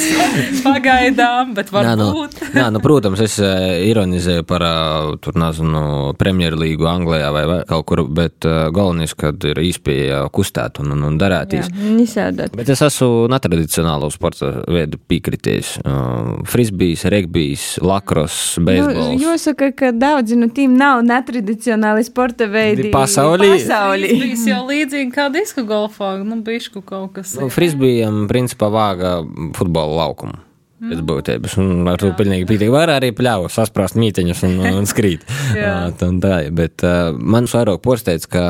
[0.66, 2.38] pagaidām, bet Nā, nu, varbūt.
[2.56, 5.82] nā, nu, protams, es eh, ironizēju par uh, tur, nezinu,
[6.20, 11.06] Premjerlīgu Anglijā vai vai kaut kur, bet uh, galvenais, kad ir īspēja kustēt un, un,
[11.10, 11.70] un darētīs.
[11.74, 12.54] Nisādot.
[12.58, 15.00] Bet es esmu netradicionālu sporta veidu
[15.40, 15.70] piekritējis.
[15.84, 19.16] Uh, frisbijs, regbijs, lakros, beisbols.
[19.16, 22.90] Nu, jāsaka, ka daudzi no tiem nav netradicionāli sporta veidi.
[22.92, 23.54] Pasaulī.
[23.56, 24.12] Pasaulī.
[24.20, 27.36] Tas jau līdzīgi kā diska golfā, nu, bišku kaut kas.
[27.40, 29.20] Nu, Frisbijam, principā, vāga
[29.56, 30.49] futbola laukumu.
[30.80, 31.56] Pēc būtības.
[31.60, 32.70] Un ar to pilnīgi pietiek.
[32.72, 35.26] Var arī pļāvu, sasprast mīteņus un, un skrīt.
[35.58, 35.74] Jā.
[35.90, 36.08] Ā, tā
[36.56, 38.44] bet uh, man vairāk porsteidz, ka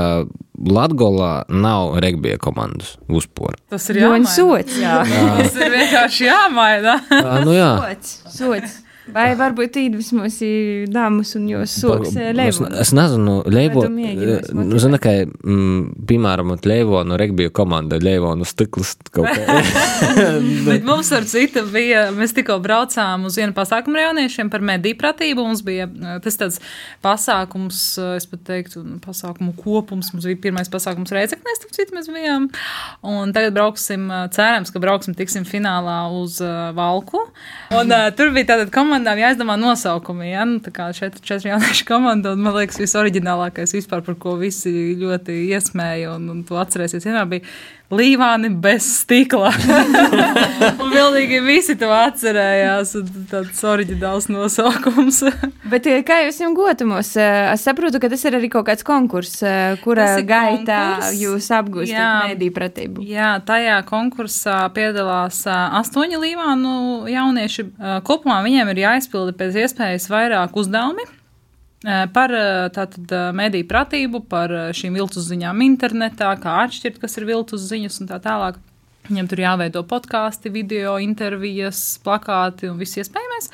[0.61, 3.57] Latgolā nav regbija komandas uzpora.
[3.73, 4.29] Tas ir jāmaina.
[4.29, 4.77] sots.
[4.79, 5.01] Jā.
[5.41, 6.99] Tas ir vienkārši jāmaina.
[7.09, 7.73] Ā, nu jā.
[7.81, 8.17] Sots.
[8.37, 8.79] Sots.
[9.15, 12.75] Vai varbūt iedvesmos ir dāmas un jūs soks Es, leibon.
[12.83, 19.29] es nezinu, Leivo, mēģināsi nu, zinu, ka, mm, piemēram, Leivonu regbija komanda, Leivonu stikls kaut
[19.31, 19.59] kā.
[20.69, 25.45] Bet mums ar citu bija, mēs tikko braucām uz vienu pasākumu jauniešiem par mediju pratību.
[25.47, 26.61] Mums bija eh, tas tāds
[27.05, 30.13] pasākums, eh, es pat teiktu, pasākumu kopums.
[30.15, 32.51] Mums bija pirmais pasākums Reizeknēs, tad citu mēs bijām.
[33.07, 36.41] Un tagad brauksim, eh, cerams, ka brauksim, tiksim finālā uz
[36.77, 37.21] Valku.
[37.75, 38.71] Un uh, tur bija tātad
[39.01, 40.45] komandām jāizdomā nosaukumi, ja?
[40.45, 44.93] nu, tā kā četri, četri jaunieši komanda, un man liekas, visoriģinālākais vispār, par ko visi
[45.01, 47.47] ļoti iesmēja, un, un to atcerēsies, vienmēr bija
[47.91, 49.49] Līvāni bez stikla.
[50.83, 52.93] un pilnīgi visi to atcerējās.
[53.33, 55.19] Tāds oriģināls nosaukums.
[55.73, 57.11] Bet eh, kā jūs viņam gotumos?
[57.19, 61.19] Eh, Es saprotu, ka tas ir arī kaut kāds konkurss, eh, kura gaitā konkurss.
[61.19, 63.07] jūs apgūstat mediju pratību.
[63.11, 66.75] Jā, tajā konkursā piedalās astoņi līvānu
[67.11, 67.67] jaunieši.
[68.07, 71.09] Kopumā viņiem ir jāizpilda pēc iespējas vairāk uzdevumi.
[71.81, 72.33] Par
[72.77, 78.11] tātad mediju pratību, par šīm viltus ziņām internetā, kā atšķirt, kas ir viltus ziņas un
[78.11, 78.59] tā tālāk.
[79.11, 83.49] Viņam tur jāveido podkāsti, video, intervijas, plakāti un viss iespējamais.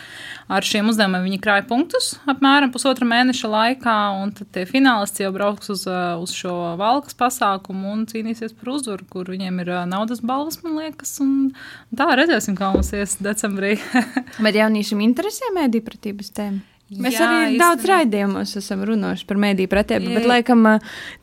[0.53, 5.33] Ar šiem uzdevumiem viņi krāja punktus apmēram pusotra mēneša laikā, un tad tie finālisti jau
[5.33, 10.61] brauks uz, uz šo valkas pasākumu un cīnīsies par uzvaru, kur viņiem ir naudas balvas,
[10.67, 11.17] man liekas.
[11.25, 13.79] Un, un tā redzēsim, kā mums ies decembrī.
[14.45, 16.76] Bet jauniešiem interesē mediju pratības tēma.
[16.87, 17.95] Mēs Jā, arī daudz īstenībā.
[17.97, 20.61] raidījumos esam runājuši par mediju pratību, bet laikam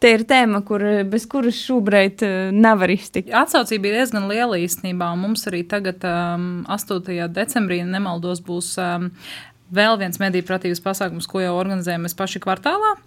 [0.03, 2.19] te ir tēma, kur, bez kuras šobrīd
[2.51, 3.31] nevar iztikt.
[3.31, 7.29] Atsaucība ir diezgan liela īstenībā, un mums arī tagad, um, 8.
[7.31, 9.07] decembrī, nemaldos, būs um,
[9.71, 12.97] vēl viens mediju pratības pasākums, ko jau organizējam mēs paši kvartālā.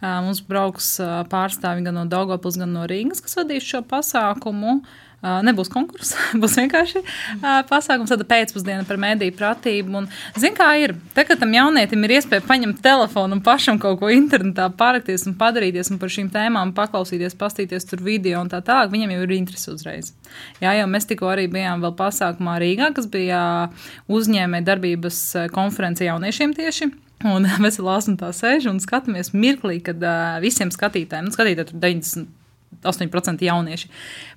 [0.00, 0.94] Mums brauks
[1.28, 4.78] pārstāvi gan no Daugopils, gan no Rīgas, kas vadīs šo pasākumu.
[4.80, 9.94] Uh, nebūs konkurss, būs vienkārši uh, pasākums, tāda pēcpusdiena par mediju pratību.
[9.98, 10.06] Un,
[10.38, 10.94] zin, kā ir?
[11.16, 15.34] Te, kad tam jaunietim ir iespēja paņemt telefonu un pašam kaut ko internetā pārakties un
[15.40, 19.34] padarīties un par šīm tēmām paklausīties, pastīties tur video un tā tālāk, viņam jau ir
[19.40, 20.14] interesi uzreiz.
[20.62, 23.42] Jā, jau mēs tikko arī bijām vēl pasākumā Rīgā, kas bija
[24.06, 26.92] uzņēmē darbības konference jauniešiem tieši.
[27.26, 31.82] Un mēs lasām tā sēžam un skatāmies mirklī, kad uh, visiem skatītājiem, nu, skatītāji tur
[31.82, 32.37] 90
[32.86, 33.90] 8% jaunieši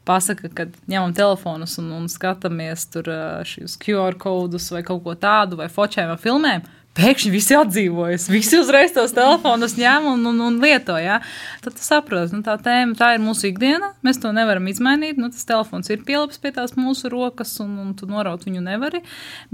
[0.08, 3.10] pasaka, ka ņemam telefonus un, un skatāmies tur
[3.48, 6.70] šos QR kodus vai kaut ko tādu, vai focējam, vai filmējam.
[6.92, 10.98] Pēkšņi visi atdzīvojas, visi uzreiz tos telefonus ņem un, un, un lieto.
[11.00, 11.22] Ja?
[11.64, 13.94] Tad tu saproti, nu, tā tēma tā ir mūsu ikdiena.
[14.04, 15.16] Mēs to nevaram izmainīt.
[15.22, 19.00] Nu, tas telefons ir pielips pie tās mūsu rokas, un, un tu noraut viņu nevari.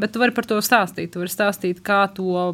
[0.01, 1.13] Bet tu vari par to stāstīt.
[1.13, 2.49] Tu vari stāstīt, kā to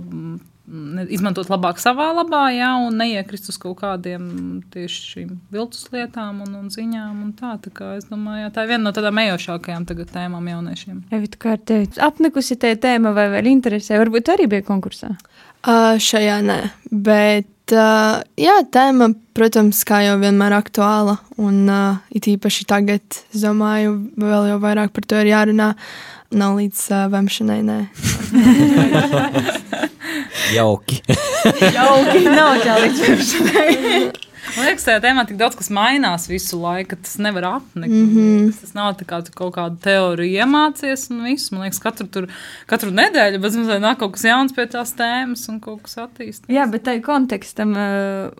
[1.12, 6.54] izmantot labāk savā labā, jā, un neiekrist uz kaut kādiem tieši šīm viltus lietām un,
[6.62, 7.18] un ziņām.
[7.26, 11.02] Un tā, tā, kā, domāju, jā, tā ir viena no tādām ejošākajām tēmām jauniešiem.
[11.12, 14.00] Evita, kā ar tevi apnikusi te tēma vai vēl interesē?
[14.00, 15.12] Varbūt arī bija konkursā?
[15.64, 16.58] Uh, šajā nē,
[16.92, 23.04] bet uh, jā, tēma, protams, kā jau vienmēr aktuāla, un uh, it īpaši tagad,
[23.36, 25.74] es domāju, vēl jau vairāk par to ir jārunā.
[26.34, 27.78] Nav līdz uh, vemšanai, nē.
[30.58, 30.98] Jauki.
[31.74, 33.72] Jauki, nav tā līdz vemšanai.
[34.54, 37.94] Man liekas, tajā tēmā tik daudz kas mainās visu laiku, tas nevar apnikt.
[37.94, 38.52] Mm -hmm.
[38.62, 41.52] Tas nav tā kā tu kaut kādu teoriju iemācies un viss.
[41.52, 42.28] Man liekas, katru, tur,
[42.68, 46.50] katru nedēļu bez mazliet nāk kaut kas jauns pie tās tēmas un kaut kas attīstās.
[46.50, 47.74] Jā, bet tai kontekstam.
[47.74, 48.32] Uh,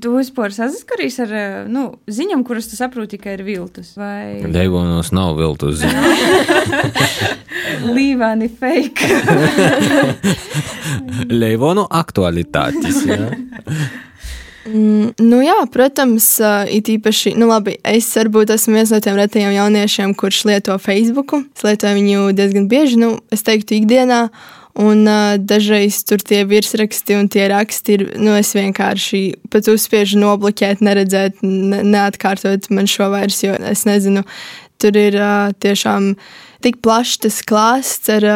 [0.00, 3.96] tu vispār saskaries ar uh, nu, ziņām, kuras tu saproti, ka ir viltus.
[3.96, 4.42] Vai...
[4.46, 5.82] Leivonos nav viltus.
[7.96, 9.08] Līvāni fake.
[11.30, 13.02] Leivonu aktualitātes.
[14.68, 19.16] Mm, nu jā, protams, uh, it īpaši, nu labi, es varbūt esmu viens no tiem
[19.16, 21.32] retajiem jauniešiem, kurš lieto Facebook.
[21.56, 24.26] Es lietoju viņu diezgan bieži, nu, es teiktu, ikdienā.
[24.80, 30.20] Un uh, dažreiz tur tie virsraksti un tie raksti ir, nu, es vienkārši pat uzspiežu
[30.20, 34.22] nobloķēt, neredzēt, ne, neatkārtot man šo vairs, jo es nezinu,
[34.80, 36.12] tur ir uh, tiešām
[36.64, 38.26] tik plašs tas klāsts ar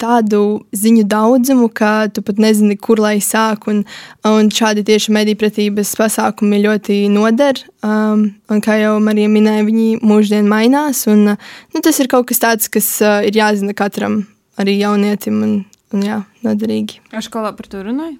[0.00, 0.42] tādu
[0.76, 3.68] ziņu daudzumu, ka tu pat nezini, kur lai sāk.
[3.70, 3.82] Un,
[4.28, 7.60] un šādi tieši medībpratības pasākumi ļoti noder.
[7.86, 11.04] Um, un kā jau Marija minēja, viņi mūždien mainās.
[11.10, 14.22] Un, nu, tas ir kaut kas tāds, kas ir jāzina katram,
[14.60, 15.56] arī jaunietim, un,
[15.94, 17.02] un jā, noderīgi.
[17.12, 18.18] Ar skolā par to runāju?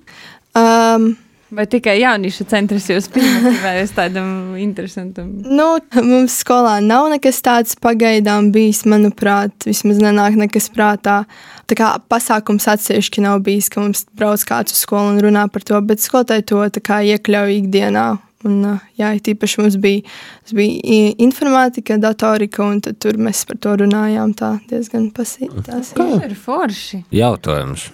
[0.58, 1.12] Um,
[1.52, 5.28] Vai tikai jauniešu centrs jūs es tādam interesantam?
[5.44, 5.66] Nu,
[6.00, 11.18] mums skolā nav nekas tāds pagaidām bijis, manuprāt, vismaz nenāk nekas prātā.
[11.68, 15.66] Tā kā pasākums atsevišķi nav bijis, ka mums brauc kāds uz skolu un runā par
[15.68, 18.06] to, bet skolotāji to kā iekļauj ikdienā.
[18.48, 18.56] Un,
[18.98, 20.00] jā, tīpaši mums bija,
[20.40, 25.68] mums bija informātika, datorika, un tur mēs par to runājām tā diezgan pasīvi.
[25.68, 27.04] Tas ir forši.
[27.12, 27.90] Jautājums.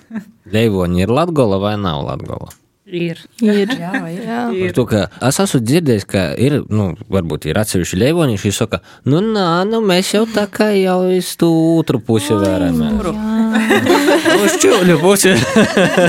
[0.55, 2.55] Leivoņi ir Latgola vai nav Latgola?
[2.88, 3.18] Ir.
[3.44, 3.68] Ir.
[3.83, 4.22] Jā, ir.
[4.24, 4.38] Jā.
[4.48, 8.81] Par to, ka es esmu dzirdējis, ka ir, nu, varbūt ir atsevišķi ļevoņi, kas saka,
[9.09, 13.11] nu, nā, nu, mēs jau tā kā jau uz tu otru pusi vēramies.
[14.38, 15.35] Uz čūļu pusi.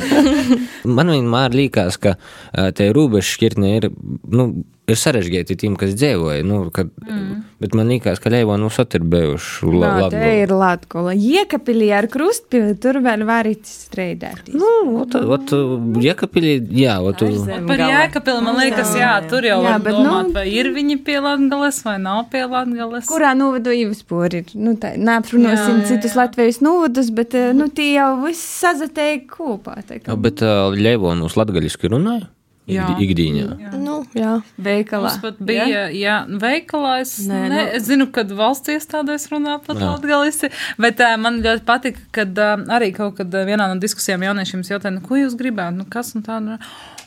[0.95, 3.89] Man vienmēr liekas, ka ā, tie robežu šķirtne ir,
[4.31, 4.49] nu,
[4.91, 6.43] ir sarežģīti tiem, kas dzīvoja.
[6.47, 7.45] Nu, kad, mm.
[7.59, 10.15] Bet man liekas, ka Leivona uzsot ir bijuši Nā, labi.
[10.15, 11.11] te ir Latgola.
[11.13, 14.47] Iekapilī ar krustpili, tur vēl var izstrādāt.
[14.55, 14.69] Nu,
[15.01, 15.51] ot, ot,
[15.99, 17.19] Jēkabīlī, jā, ot.
[17.19, 17.89] Par Gala.
[17.91, 21.81] jēkapili man liekas, jā, tur jau Jā, bet, domāt, nu- vai ir viņi pie Latgales
[21.83, 23.09] vai nav pie Latgales.
[23.11, 24.55] Kurā novadu vispār ir?
[24.55, 26.15] Nu, tā, jā, citus.
[26.15, 29.79] Latvijas novadus, bet eh, nu, tie jau viss sazatēja kopā.
[29.87, 32.29] tā kā bet uh, Leivona uz latgaļiski runāja?
[32.69, 32.85] Jā.
[32.93, 33.73] Ikdi- Ikdīņā.
[33.81, 34.35] Nu, jā.
[34.61, 35.09] Veikalā.
[35.09, 36.99] Mums pat bija, jā, jā veikalā.
[37.01, 39.89] Es, Nē, ne, nu- es zinu, ka valsts iestādēs runā pat Jā.
[39.95, 44.21] latgaliski, bet uh, man ļoti patika, kad uh, arī kaut kad uh, vienā no diskusijām
[44.27, 46.37] jauniešiem es jautāju, nu, ko jūs gribētu, nu, kas un tā.
[46.43, 46.57] Nu,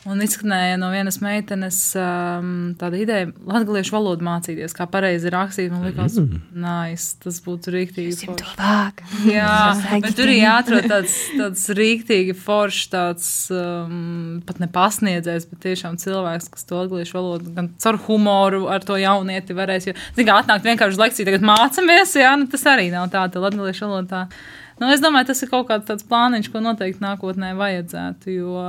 [0.03, 5.69] Un izskanēja no vienas meitenes um, tāda ideja, latviešu valodu mācīties, kā pareizi rakstīt.
[5.71, 6.41] Man liekas, mm.
[6.59, 8.17] nice, tas būtu rīktīgi.
[8.27, 8.57] forši.
[8.57, 8.99] Vāk.
[9.31, 9.53] Jā,
[10.03, 15.95] bet tur ir jāatrod tāds, tāds rīktīgi foršs, tāds um, pat ne pasniedzējs, bet tiešām
[16.01, 19.87] cilvēks, kas to latviešu valodu gan caur humoru ar to jaunieti varēs.
[19.87, 23.23] Jo, zin, kā atnākt vienkārši uz lekciju, tagad mācāmies, jā, nu tas arī nav tā,
[23.31, 24.25] tā latviešu valoda.
[24.81, 28.35] Nu, es domāju, tas ir kaut kāds tāds plāniņš, ko noteikti nākotnē vajadzētu.
[28.35, 28.67] Jo,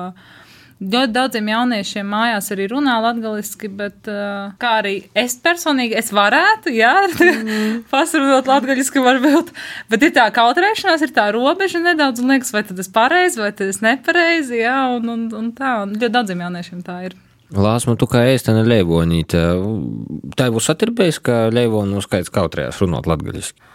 [0.83, 6.73] Ļoti daudziem jauniešiem mājās arī runā latviešu, bet uh, kā arī es personīgi, es varētu,
[6.75, 7.85] jā, mm.
[7.93, 9.53] pasarunāt latviešu, varbūt.
[9.93, 13.53] Bet ir tā kautrēšanās, ir tā robeža nedaudz, un liekas, vai tad es pareizi, vai
[13.55, 15.77] tad es nepareizi, jā, un, un, un tā.
[15.85, 17.15] Un ļoti daudziem jauniešiem tā ir.
[17.55, 19.41] Lāsma, tu kā ēstena leivonīte.
[20.35, 23.74] Tā būs satirbējis, ka leivonu skaits kautrējās runāt latgaļiski.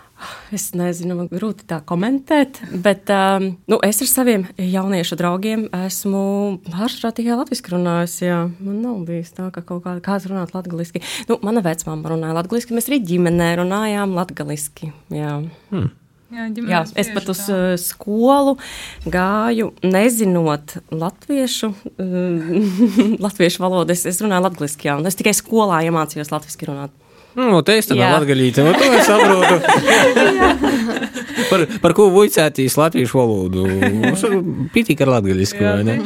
[0.56, 6.24] Es nezinu, man grūti tā komentēt, bet um, nu, es ar saviem jauniešu draugiem esmu
[6.66, 8.18] pārsvarā tikai latviešu runājis.
[8.26, 8.40] Jā.
[8.58, 11.04] Man nav bijis tā, ka kaut kāda kāds runāt latviešu.
[11.30, 14.92] Nu, mana vecmāma runāja latviešu, mēs arī ģimenē runājām latviešu.
[15.16, 15.40] Jā.
[15.72, 15.90] Hmm.
[16.30, 17.56] Jā, Jā, es pat uz tā.
[17.56, 18.52] Uh, skolu
[19.10, 22.52] gāju, nezinot latviešu, uh,
[23.26, 23.96] latviešu valodu.
[23.96, 26.94] Es, es runāju latviešu, un es tikai skolā iemācījos latviešu runāt.
[27.39, 29.56] Nu, te es tādā latgaļīte, nu, to es saprotu.
[31.49, 33.65] par, par ko vuicētīs latviešu valodu?
[34.02, 34.23] Mums
[34.73, 35.97] pitīk ar latgaļisku, vai ne?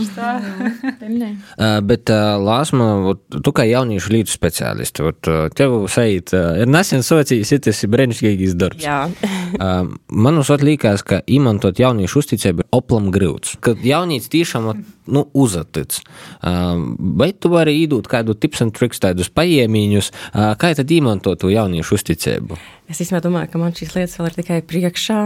[1.57, 7.53] uh, bet, uh, Lāsma, tu kā jauniešu līdzu speciālisti, ot, tev sajūt, ir nesen socijas,
[7.55, 8.85] ir tas brenišķīgis darbs.
[8.85, 8.99] Jā.
[9.09, 13.57] uh, man uzsot līkās, ka imantot jauniešu uzticību oplam grūts.
[13.63, 14.69] Kad jaunīts tiešām,
[15.07, 15.99] nu, uzatic.
[16.43, 20.11] Vai tu vari īdūt kādu tips and tricks, tādus paiemiņus,
[20.59, 22.57] kā tad imantot izmanto to jauniešu uzticību?
[22.89, 25.19] Es īstenībā domāju, ka man šīs lietas vēl ir tikai priekšā.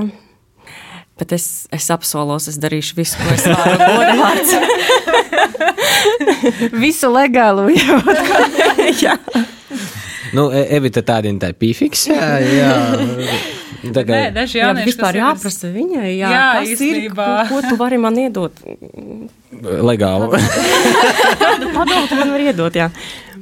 [1.18, 3.78] Bet es, es apsolos, es darīšu visu, ko es varu.
[6.84, 8.00] visu legālu jau.
[9.04, 9.18] jā.
[10.36, 12.08] Nu, e, Evita tāda ir tā pīfiks.
[12.12, 12.74] Jā, jā.
[13.94, 17.26] Kā Nē, daži jaunieši jā, vispār jāprasa viņai, jā, jā kas īstenībā.
[17.28, 18.62] ir, ko, ko tu vari man iedot?
[19.88, 20.42] Legāli.
[21.42, 22.90] Kādu padomu tu man var iedot, jā.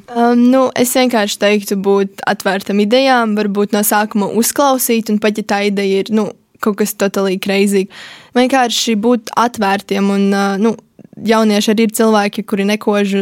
[0.06, 5.46] Um, nu, es vienkārši teiktu, būt atvērtam idejām, varbūt no sākuma uzklausīt, un pat ja
[5.48, 6.30] tā ideja ir nu,
[6.64, 7.88] kaut kas totāli crazy,
[8.38, 10.12] vienkārši būt atvērtiem.
[10.14, 10.76] Un, uh, nu,
[11.16, 13.16] jaunieši arī ir cilvēki, kuri nekož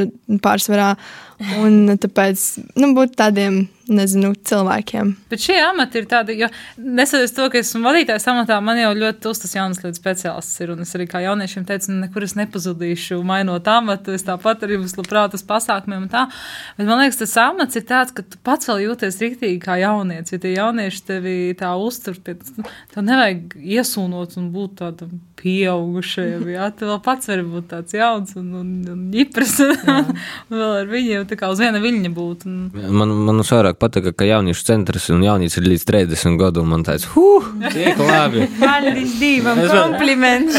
[0.44, 0.94] pārsvarā,
[1.62, 2.44] un tāpēc
[2.80, 5.12] nu, būt tādiem nezinu, cilvēkiem.
[5.32, 9.30] Bet šie amati ir tādi, jo neskatoties to, ka esmu vadītājs amatā, man jau ļoti
[9.32, 10.74] uztas jaunas lietas speciālists ir.
[10.74, 14.16] Un es arī kā jauniešiem teicu, nu, nekur es nepazudīšu, mainot amatu.
[14.16, 16.26] Es tāpat arī būšu labprāt uz pasākumiem un tā.
[16.78, 20.36] Bet man liekas, tas amats ir tāds, ka tu pats vēl jūties riktīgi kā jaunietis.
[20.36, 26.46] Ja tie jaunieši tevi tā uztur, tev nevajag iesūnot un būt tādam pieaugušajam.
[26.54, 29.58] Jā, tu vēl pats vari būt tāds jauns un, un, un ģipras.
[29.98, 30.14] un
[30.54, 32.46] vēl ar viņiem tā kā uz viena viļņa būt.
[32.48, 32.60] Un...
[32.72, 36.86] Man, man vairāk patika, ka jauniešu centrs un jaunietis ir līdz 30 gadu, un man
[36.88, 38.48] tāds, huh, tiek labi.
[38.62, 40.58] Paldies Dievam, kompliments.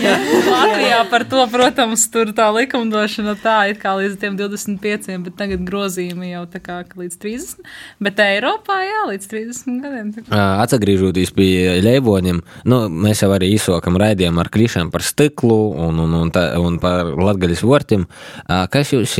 [0.54, 5.64] Latvijā par to, protams, tur tā likumdošana tā, it kā līdz tiem 25, bet tagad
[5.68, 10.12] grozījumi jau tā kā līdz 30, bet Eiropā, jā, līdz 30 gadiem.
[10.32, 11.50] Atsagrīžoties pie
[11.84, 16.48] ļēboņiem, nu, mēs jau arī izsokam raidījumu ar klišām par stiklu un, un, un, tā,
[16.60, 18.06] un par latgaļas vortiem.
[18.46, 19.18] Kas jums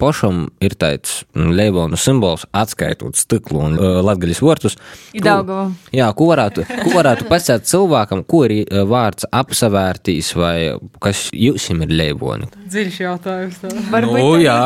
[0.00, 2.46] pašam ir tāds ļēbonu simbols?
[2.68, 4.76] Atskaitot stiklu un uh, latgaļas vortus.
[5.16, 5.58] Ko,
[5.94, 10.54] jā, ko varētu, ko varētu pasēt cilvēkam, ko ir uh, vārds apsavērtīs vai
[11.02, 12.50] kas jums ir leiboni?
[12.68, 13.60] Dziļš jautājums.
[13.88, 14.58] Varbūt nu, jā.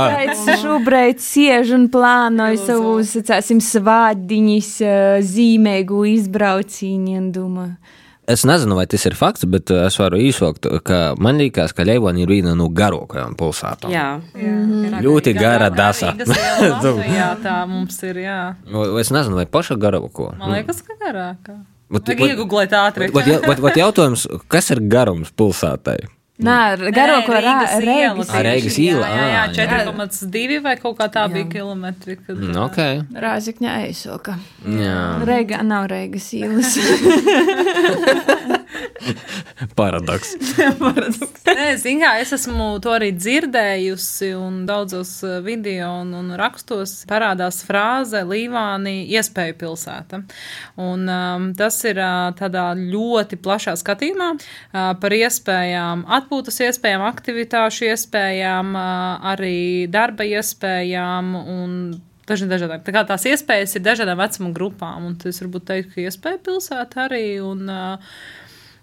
[0.62, 7.98] šobrīd siež un plānoja savus, cēsim, svādiņas uh, zīmēgu izbraucīņu un domāju.
[8.30, 11.82] Es nezinu, vai tas ir fakts, bet uh, es varu īsākt, ka man liekas, ka
[11.82, 13.90] Leivona ir viena no garākajām pilsētām.
[13.90, 15.02] Jā, jā mm -hmm.
[15.02, 16.14] ļoti gara dasa.
[17.18, 18.22] jā, tā mums ir.
[18.22, 18.54] Jā.
[19.00, 20.30] Es nezinu, vai paša garāko.
[20.38, 21.58] Man liekas, ka garākā.
[22.72, 23.10] Ātri.
[23.12, 26.06] Bet jautājums, kas ir garums pilsētai?
[26.46, 28.24] Nē, garāko iela.
[28.46, 29.10] Rīgas iela.
[29.10, 31.34] Jā, jā, jā 4,2 vai kaut kā tā jā.
[31.36, 32.18] bija kilometri.
[32.18, 33.02] Kad, mm, okay.
[33.26, 34.38] Rāzikņā aizsoka.
[34.66, 34.98] Jā.
[35.28, 36.76] Rīga nav Rīgas ielas.
[39.78, 40.34] Paradoks.
[40.80, 41.44] Paradoks.
[41.46, 47.02] Nē, zin, kā, es esmu to arī dzirdējusi, un daudzos uh, video un, un rakstos
[47.10, 50.22] parādās frāze Līvāni iespēju pilsēta.
[50.80, 57.90] Un, um, tas ir uh, tādā ļoti plašā skatījumā uh, par iespējām, atpūtas iespējām, aktivitāšu
[57.92, 61.76] iespējām, uh, arī darba iespējām un
[62.28, 62.84] daži dažādāk.
[62.86, 67.06] Tā kā tās iespējas ir dažādām vecuma grupām, un tas varbūt teikt, ka iespēja pilsēta
[67.08, 67.26] arī.
[67.44, 68.14] Un, uh,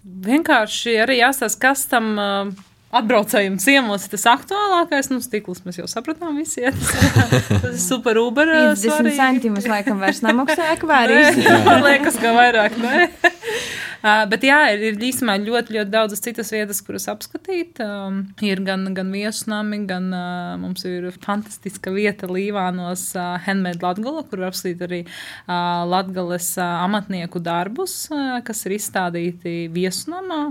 [0.04, 2.12] vienkārši arī jāstāsta, kas tam.
[2.16, 6.74] Uh, Atbraucējiem ciemos tas aktuālākais, nu, stikls mēs jau sapratām, visi iet.
[7.46, 8.50] Tas ir super uber.
[8.50, 11.38] 50 centimus laikam vairs nemaksā akvārijas.
[11.68, 13.06] Man liekas, ka vairāk, ne?
[14.00, 17.82] Uh, bet jā, ir, ir īstenībā ļoti, ļoti daudzas citas vietas, kuras apskatīt.
[17.84, 24.22] Um, ir gan, gan viesnami, gan uh, mums ir fantastiska vieta Līvānos, uh, Handmade Latgala,
[24.24, 30.46] kur var apskatīt arī uh, Latgales uh, amatnieku darbus, uh, kas ir izstādīti viesnamā,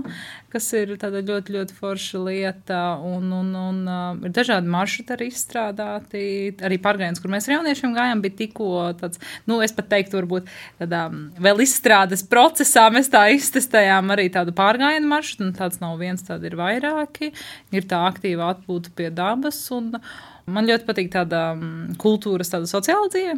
[0.54, 2.80] kas ir tāda ļoti, ļoti forša lieta.
[3.02, 6.22] Un, un, un uh, ir dažādi maršruti arī izstrādāti.
[6.70, 8.70] Arī pārgājiens, kur mēs ar jauniešiem gājām, bija tikko
[9.02, 9.18] tāds,
[9.50, 11.08] nu, es pat teiktu, varbūt tādā
[11.42, 16.24] vēl izstrādes procesā mēs tā izstrādājām iztestējām arī tādu pārgājienu maršrutu, un tāds nav viens,
[16.26, 17.32] tādi ir vairāki.
[17.74, 19.62] Ir tā aktīva atpūta pie dabas.
[19.74, 19.94] Un,
[20.50, 23.34] Man ļoti patīk tāda um, kultūras, tāda sociāla dzīve.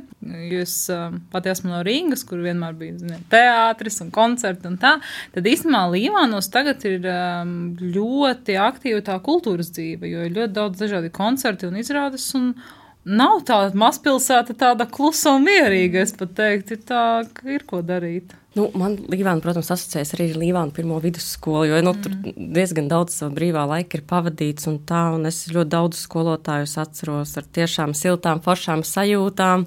[0.58, 4.94] Es um, pati esmu no Rīgas, kur vienmēr bija zini, teātris un koncerti un tā.
[5.34, 10.84] Tad īstenībā Līvānos tagad ir um, ļoti aktīva tā kultūras dzīve, jo ir ļoti daudz
[10.84, 12.30] dažādi koncerti un izrādes.
[12.38, 12.54] Un,
[13.02, 16.04] Nav tāda mazpilsēta, tāda klusa un mierīga.
[16.06, 17.00] Es pat teiktu, ir tā,
[17.34, 18.30] ka ir ko darīt.
[18.52, 23.16] Nu, man Līvāna, protams, asociējas arī ar Līvānu pirmo vidusskolu, jo nu, tur diezgan daudz
[23.16, 27.96] savu brīvā laika ir pavadīts un tā, un es ļoti daudz skolotājus atceros ar tiešām
[27.96, 29.64] siltām, foršām sajūtām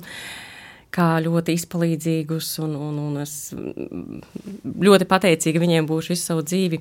[0.95, 3.33] kā ļoti izpalīdzīgus, un, un, un es
[4.85, 6.79] ļoti pateicīga viņiem būšu visu savu dzīvi.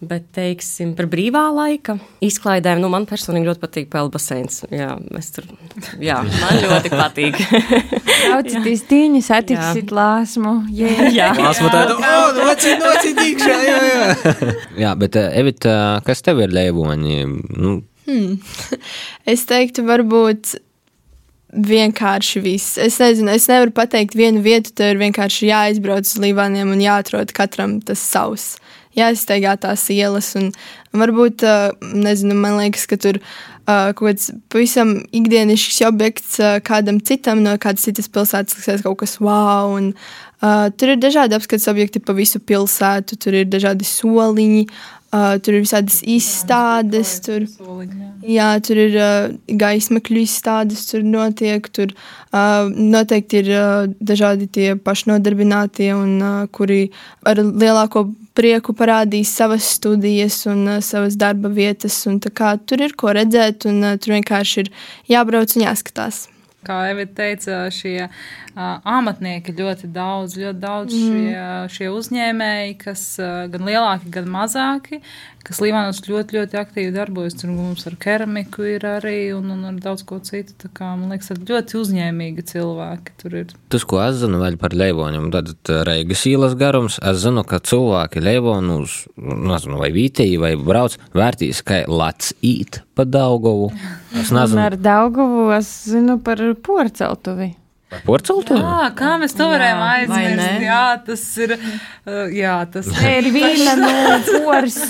[0.00, 4.62] Bet, teiksim, par brīvā laika izklaidēm, nu, man personīgi ļoti patīk peldbaseins.
[4.72, 5.44] Jā, mēs tur,
[6.00, 7.36] jā, man ļoti patīk.
[8.30, 10.54] Braucieties tīņas, attiksit lāsmu.
[10.80, 11.28] Jā, jā.
[11.36, 14.50] Lāsmu tādu, o, nocīt, nocīt iekšā, jā, jā.
[14.86, 15.76] jā, bet, uh, Evita,
[16.06, 17.20] kas tev ir leivoņi?
[17.60, 17.76] Nu,
[19.32, 20.56] Es teiktu, varbūt
[21.50, 22.78] vienkārši viss.
[22.80, 27.34] Es nezinu, es nevaru pateikt vienu vietu, tur ir vienkārši jāizbrauc uz Līvāniem un jāatrod
[27.36, 28.54] katram tas savs.
[28.98, 30.50] Jāizsteigā tās ielas, un
[30.96, 31.44] varbūt,
[31.94, 33.20] nezinu, man liekas, ka tur
[33.70, 39.76] kaut kāds pavisam ikdienisks objekts kādam citam no kādas citas pilsētas liksies kaut kas wow.
[39.76, 39.92] Un,
[40.42, 44.64] ā, tur ir dažādi apskates objekti pa visu pilsētu, tur ir dažādi soliņi,
[45.14, 48.09] ā, tur ir visādas izstādes, tur Soliņā.
[48.20, 51.64] Jā, tur ir uh, gaismakļu izstādes, tur notiek.
[51.72, 56.90] Tur uh, noteikti ir uh, dažādi tie pašnodarbinātie, un, uh, kuri
[57.24, 61.96] ar lielāko prieku parādīs savas studijas un uh, savas darba vietas.
[62.10, 64.70] Un, tā kā, tur ir ko redzēt, un uh, tur vienkārši ir
[65.16, 66.26] jābrauc un jāskatās.
[66.60, 68.10] Kā jau teica, šie uh,
[68.84, 71.06] amatnieki ļoti daudz, ļoti daudz mm.
[71.08, 75.00] šie, šie uzņēmēji, kas uh, gan lielāki, gan mazāki,
[75.46, 77.36] kas Līvānos ļoti, ļoti aktīvi darbojas.
[77.40, 80.56] Tur mums ar keramiku ir arī un, un ar daudz ko citu.
[80.60, 83.54] Tā kā, man liekas, ir ļoti uzņēmīgi cilvēki tur ir.
[83.72, 87.62] Tas, ko es zinu vēl par leivoņiem, tad uh, Reigas ielas garums, es zinu, ka
[87.70, 93.70] cilvēki leivonus, nezinu, vai vītēji, vai brauc vērtīs, kā lats īt pa Daugovu.
[94.14, 97.54] Es Un nezinu, ar Daugavu es zinu par porceltuvi.
[97.90, 98.60] Par porcelānu.
[98.62, 100.64] Jā, kā mēs to Jā, varējām aizmirst?
[100.64, 101.54] Jā, tas ir.
[102.06, 103.92] Uh, jā, tas Te ir viena no
[104.46, 104.80] pors,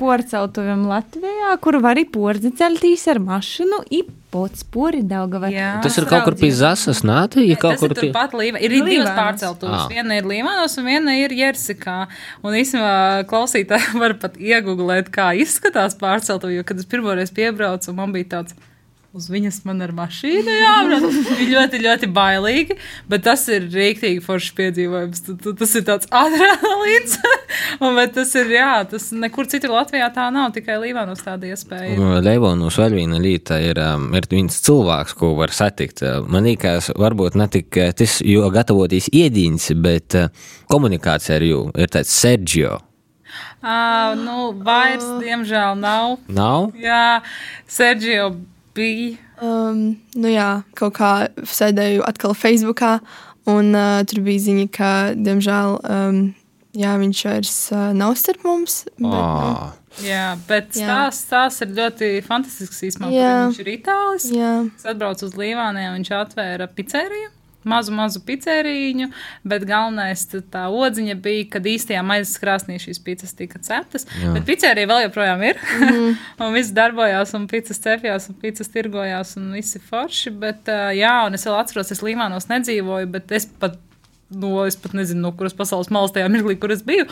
[0.00, 5.50] porceltuviem Latvijā, kur var arī porceltīs ar mašinu, i pots pori Daugavai.
[5.54, 5.70] Jā.
[5.82, 8.08] Tas ir kaut kur pie Zasas nāti, ja kaut Tas kur ir pie...
[8.10, 8.62] turpat Līva.
[8.62, 9.16] Ir divas Līvānos.
[9.18, 9.82] pārceltuvas.
[9.82, 9.90] Ah.
[9.90, 11.98] Viena ir Līvānos un viena ir Jersikā.
[12.46, 18.14] Un īstenībā klausītāji var pat iegooglēt, kā izskatās pārceltuve, jo, kad es pirmoreiz piebraucu, man
[18.14, 18.58] bija tāds.
[19.10, 21.14] Uz viņas man ar mašīnu jābrauc.
[21.34, 22.76] Viņa ļoti, ļoti bailīgi,
[23.10, 25.22] bet tas ir rīktīgi foršs piedzīvojums.
[25.26, 27.16] Tu- tu- Tas ir tāds adrenalīns.
[27.82, 31.88] Un, tas ir, jā, tas nekur citur Latvijā tā nav, tikai Līvānos tāda iespēja.
[31.96, 32.22] ir.
[32.22, 36.04] Leivonus vēl viena lieta ir, um, ir viens cilvēks, ko var satikt.
[36.06, 40.30] Uh, Man liekas, varbūt ne tik uh, tas, jo gatavoties iedīņas, bet uh,
[40.70, 42.78] komunikācija ar jū ir tāds Sergio.
[43.62, 46.14] À, nu, vairs, diemžēl, nav.
[46.30, 46.70] Nav?
[46.78, 47.20] Jā,
[47.70, 48.30] Sergio
[48.76, 49.16] bija.
[49.40, 51.12] Um, nu jā, kaut kā
[51.48, 52.98] sēdēju atkal Facebookā,
[53.50, 56.20] un uh, tur bija ziņa, ka, diemžēl, um,
[56.76, 58.82] jā, viņš vairs uh, nav starp mums.
[58.96, 59.68] Bet, nu, Oh.
[60.06, 62.78] Jā, bet stāsts, stāsts ir ļoti fantastisks.
[63.10, 63.32] Jā.
[63.48, 64.28] Viņš ir itālis.
[64.30, 67.32] jā, Es atbraucu uz Līvāniem, viņš atvēra pizzeriju.
[67.68, 69.10] Mazu, mazu pizzerīņu,
[69.44, 74.06] bet galvenais tā odziņa bija, kad īstajā maizes krāsnī šīs pizzas tika ceptas.
[74.16, 74.32] Jā.
[74.36, 75.60] Bet pizzerija vēl joprojām ir.
[75.60, 76.16] Mm -hmm.
[76.46, 80.30] un viss darbojās, un pizzas cepjās, un pizzas tirgojās, un viss ir forši.
[80.30, 83.78] Bet, jā, un es vēl atceros, es Līvānos nedzīvoju, bet es pat
[84.30, 87.08] No, es pat nezinu, no kuras pasaules malas tajā mirklī, kur es biju.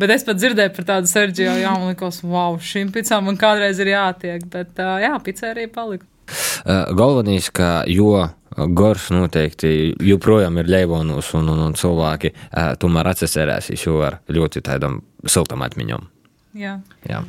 [0.00, 3.80] Bet es pat dzirdēju par tādu Sergio, jā, man liekas, wow, šīm pizzām man kādreiz
[3.84, 4.46] ir jātiek.
[4.48, 6.08] Bet, uh, jā, pizzerija palika.
[6.64, 8.14] Uh, Galvenais, ka jo
[8.76, 14.64] gors noteikti joprojām ir leivonus un, un, un cilvēki uh, tomēr atcerēsīs jo ar ļoti
[14.64, 16.08] tādam siltam atmiņam.
[16.52, 16.74] Jā.
[17.08, 17.22] Jā.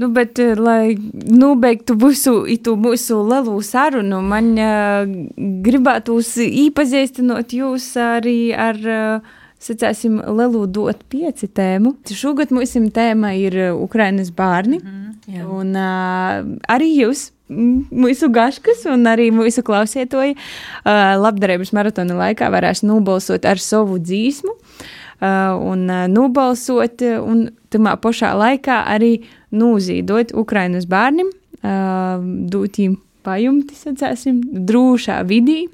[0.00, 5.02] Nu, bet, eh, lai nobeigtu visu itu mūsu lielu sarunu, man uh,
[5.36, 11.98] gribētos iepazīstinot jūs arī ar, uh, sacēsim, lielu dot pieci tēmu.
[12.08, 14.80] Šogad mums tēma ir Ukrainas bērni,
[15.28, 15.44] Jā.
[15.44, 16.40] un uh,
[16.72, 17.30] arī jūs.
[17.46, 24.50] Mūsu gaškas un arī mūsu klausītāji uh, labdarības maratona laikā varēs nobalsot ar savu dzīsmu
[24.50, 29.12] uh, un uh, nobalsot, uh, un tamā pašā laikā arī
[29.54, 31.30] nozīdot Ukrainas bērniem,
[31.62, 32.18] uh,
[32.50, 35.66] dot viņiem pajumti, sacēsim, drošā vidī.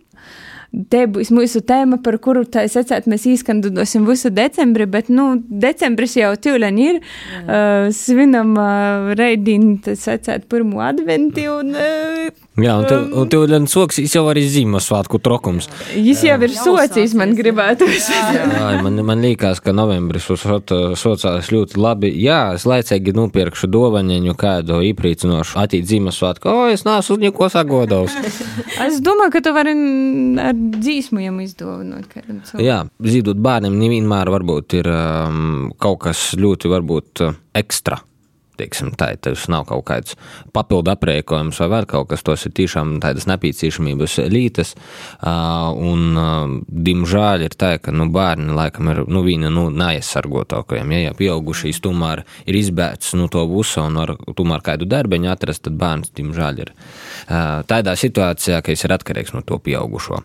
[0.93, 6.17] Te būs mūsu tēma, par kuru tā secēt mēs īskandosim visu decembri, bet, nu, decembris
[6.17, 7.01] jau tūlēn ir.
[7.43, 13.39] Uh, svinam uh, reidīnu, tas secēt pirmo adventi un uh, Jā, un tu, un tu
[13.49, 15.71] len soksīs jau arī Ziemassvētku trokums.
[15.97, 17.87] Jis jau ir socijas, man gribētu.
[18.61, 22.11] Ai, man, man liekas, ka novembris sociālais ļoti labi.
[22.21, 26.53] Jā, es laicīgi nopirkšu dovaneņu kādu īprīcinošu attīt Ziemassvētku.
[26.53, 28.19] O, es neesmu neko sagodavs.
[28.87, 29.73] es domāju, ka tu vari
[30.45, 32.67] ar dzīsmujam izdāvināt kādam cilvēkam.
[32.67, 32.79] Jā,
[33.15, 38.01] zīdot bērniem nevienmēr varbūt ir um, kaut kas ļoti varbūt uh, ekstra
[38.61, 40.17] teiksim, tā, tas nav kaut kāds
[40.55, 44.75] papildu aprēķinājums vai vēl kaut kas, tos ir tiešām tādas nepieciešamības lītas.
[45.23, 46.19] Un,
[46.69, 50.95] diemžēl, ir tā, ka nu, bērni laikam ir nu, viena no nu, neaizsargotākajiem.
[50.97, 55.33] Ja, ja pieaugušīs tomēr ir izbēgts no nu, to visu un var tomēr kādu darbiņu
[55.33, 56.73] atrast, tad bērns, diemžēl, ir
[57.71, 60.23] tādā situācijā, ka viņš ir atkarīgs no to pieaugušo.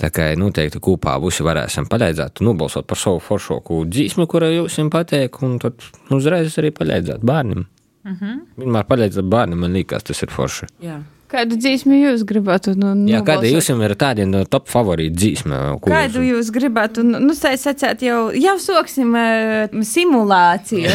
[0.00, 5.40] Tā kā noteikti kopā visi varēsim palīdzēt, nobalsot par savu foršoku dzīsmu, kura jums patīk,
[5.44, 7.68] un tad uzreiz arī palīdzēt bērnam.
[8.04, 8.40] Mm -hmm.
[8.60, 10.66] Vienmēr palīdzēt bērnam, man liekas, tas ir forši.
[10.84, 11.00] Jā.
[11.34, 12.74] Kādu dzīsmu jūs gribētu?
[12.78, 15.60] Nu, Jā, kāda jums ir tāda no top favorīta dzīsme?
[15.82, 17.02] Kādu jūs, jūs gribētu?
[17.06, 20.92] Nu, nu sacēt, jau, jau soksim uh, simulāciju.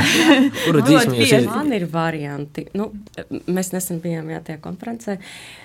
[0.66, 1.46] Kuru dzīsmu jūs ir?
[1.48, 2.66] Man ir varianti.
[2.76, 2.90] Nu,
[3.46, 5.16] mēs nesen bijām jā, tajā konferencē.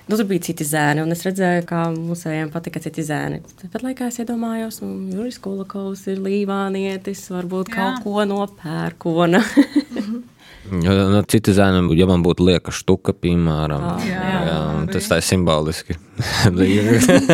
[0.05, 3.41] Nu, tur bija citi zēni, un es redzēju, kā musējiem patika citi zēni.
[3.65, 7.81] Tad laikā es iedomājos, nu, Juris Kulakovs ir līvānietis, varbūt jā.
[7.81, 9.43] kaut ko no pērkona.
[10.71, 14.59] No citu zēniem, ja man būtu lieka štuka, piemēram, oh, jā, jā, jā,
[14.95, 15.97] tas tā ir simboliski.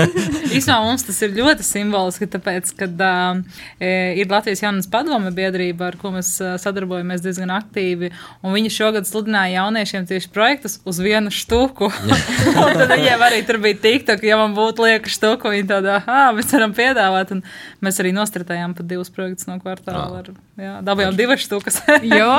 [0.58, 3.40] Īsumā mums tas ir ļoti simboliski, tāpēc, ka uh,
[3.80, 8.12] ir Latvijas jaunas padome biedrība, ar ko mēs sadarbojamies diezgan aktīvi,
[8.44, 11.88] un viņi šogad sludināja jauniešiem tieši projektus uz vienu štuku.
[12.58, 16.34] tad viņiem arī tur bija tikta, ka, ja man būtu lieka štuka, viņi tādā, ah,
[16.36, 17.46] mēs varam piedāvāt, un
[17.86, 20.26] mēs arī nostratējām pat divus projektus no kvartāla.
[20.26, 21.80] Ar, jā, dabījām divas štukas.
[22.02, 22.36] jā,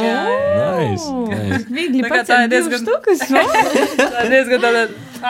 [0.00, 0.29] jā.
[0.30, 1.62] Nice, nice.
[1.70, 3.24] Viegli pat tā ir diezgan stukas.
[4.00, 4.84] tā ir diezgan tāda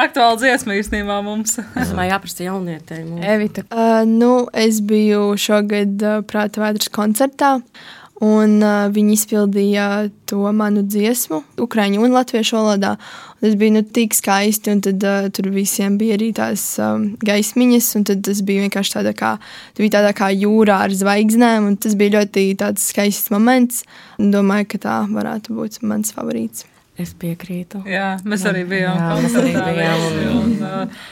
[0.04, 1.56] aktuāla dziesma īstenībā mums.
[1.58, 3.14] Es domāju, jāprasa jaunietēm.
[3.34, 3.64] Evita.
[3.70, 7.56] Uh, nu, es biju šogad uh, Prāta vētras koncertā.
[8.20, 9.84] Un uh, viņi izpildīja
[10.28, 12.90] to manu dziesmu, ukrāņu un latviešu valodā.
[13.40, 17.88] Tas bija nu, tik skaisti, un tad, uh, tur visiem bija arī tās um, gaismiņas.
[18.10, 19.30] Tas bija vienkārši tāda kā,
[19.80, 23.86] bija tāda kā jūrā ar zvaigznēm, un tas bija ļoti skaists moments.
[24.20, 26.68] Domāju, ka tā varētu būt mans favorīts.
[27.00, 27.80] Es piekrītu.
[27.88, 29.00] Jā, mēs arī bijām.
[29.00, 30.06] Jā, mēs arī bijām.
[30.36, 31.08] Un, uh,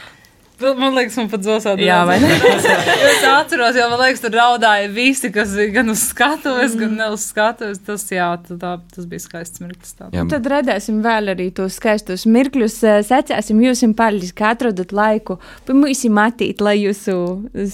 [0.59, 1.85] Man liekas, man pat zosādi.
[1.87, 2.29] Jā, vai ne?
[3.09, 6.81] es atceros, jo man liekas, tur raudāja visi, kas bija gan uz skatuves, mm.
[6.81, 7.79] gan ne uz skatuves.
[7.87, 9.95] Tas, jā, tā, tas bija skaists mirklis.
[9.95, 12.79] Tad redzēsim vēl arī tos skaistos mirkļus.
[13.07, 15.39] Secēsim jūs paldies, ka atrodat laiku.
[15.67, 17.15] Pamīsim attīt, lai jūsu,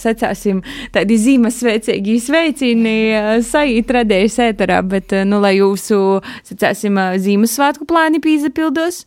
[0.05, 0.61] secēsim,
[0.93, 2.97] tādi Ziemassvētīgi sveicini
[3.45, 6.01] saīt radējas ēterā, bet, nu, lai jūsu,
[6.45, 9.05] secēsim, Ziemassvētku plāni pīzapildos.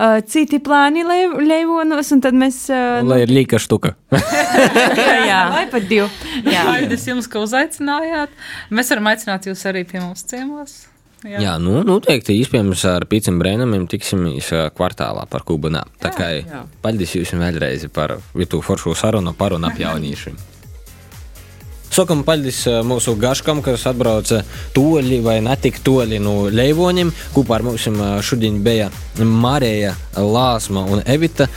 [0.00, 2.62] Uh, citi plāni leivonos, un tad mēs.
[2.72, 3.92] Uh, lai ir līka štuka.
[5.30, 6.06] jā, vai pat divi.
[6.48, 8.32] Jā, paldies jums, ka uzaicinājāt.
[8.72, 10.78] Mēs varam aicināt jūs arī pie mums ciemos.
[11.20, 12.38] Jā, jā nu, noteikti.
[12.40, 15.84] Iespējams, ar Pīciem Brēnamiem tiksimies kvartālā par Kubanā.
[16.00, 16.30] Tā kā
[16.80, 20.40] paldies jums vēlreiz par vitu foršu sarunu par un ap jauniešiem.
[21.90, 24.44] Sakam paldies mūsu gaškam, kas atbrauca
[24.76, 27.10] toļi vai netik toļi no Leivoņiem.
[27.34, 27.88] Kopā ar mums
[28.26, 28.86] šodien bija
[29.18, 31.48] Marija, Lāsma un Evita.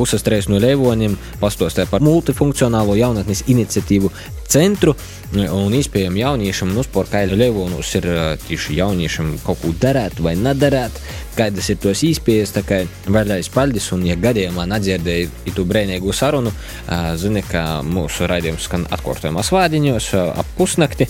[0.00, 4.08] Visas trīs no Leivoņiem pastostē par multifunkcionālo jaunatnes iniciatīvu
[4.52, 4.94] centru.
[5.32, 8.06] Un iespējams, jauniešiem nu, sporta Leivonus ir
[8.44, 10.98] tieši jauniešiem kaut ko darīt vai nedarīt
[11.36, 12.52] kādas ir tos īspējas.
[12.56, 16.52] Tā kā vēlreiz paldies, un, ja gadījumā nedzirdēju to brīvīgu sarunu,
[17.20, 21.08] zini, ka mūsu raidījums skan atkārtojumā svādiņos ap pusnakti.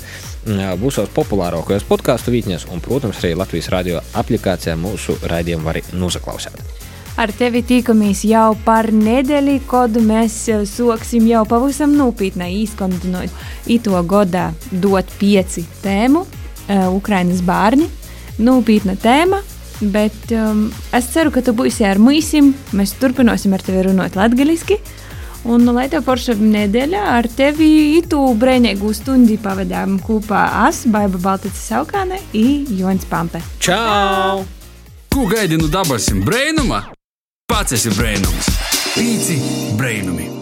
[0.82, 6.81] Būsos populārākajos podkāstu vietnēs, un, protams, arī Latvijas radio aplikācijā mūsu raidījumu var noklausīt.
[7.20, 10.38] Ar tevi tikamies jau par nedēļu, kad mēs
[10.70, 13.30] sāksim jau pavisam nopietni izkontinot
[13.70, 16.24] ito godā dot pieci tēmu
[16.96, 17.90] Ukrainas bērni.
[18.42, 19.42] Nopietna tēma,
[19.82, 22.52] Bet um, es ceru, ka tu būsi ar mūsim.
[22.76, 24.78] Mēs turpināsim ar tevi runāt latviešu.
[25.50, 31.66] Un, lai tev forša nedēļa ar tevi itu brēnīgu stundi pavadām kopā es, Baiba Balticis
[31.72, 33.42] Saukāne un Jons Pampe.
[33.58, 34.44] Čau!
[35.10, 36.84] Ko gaidi no dabasim brēnuma?
[37.52, 38.46] Pats esi brēnums!
[38.94, 39.36] Pīci
[39.76, 40.41] brēnumi!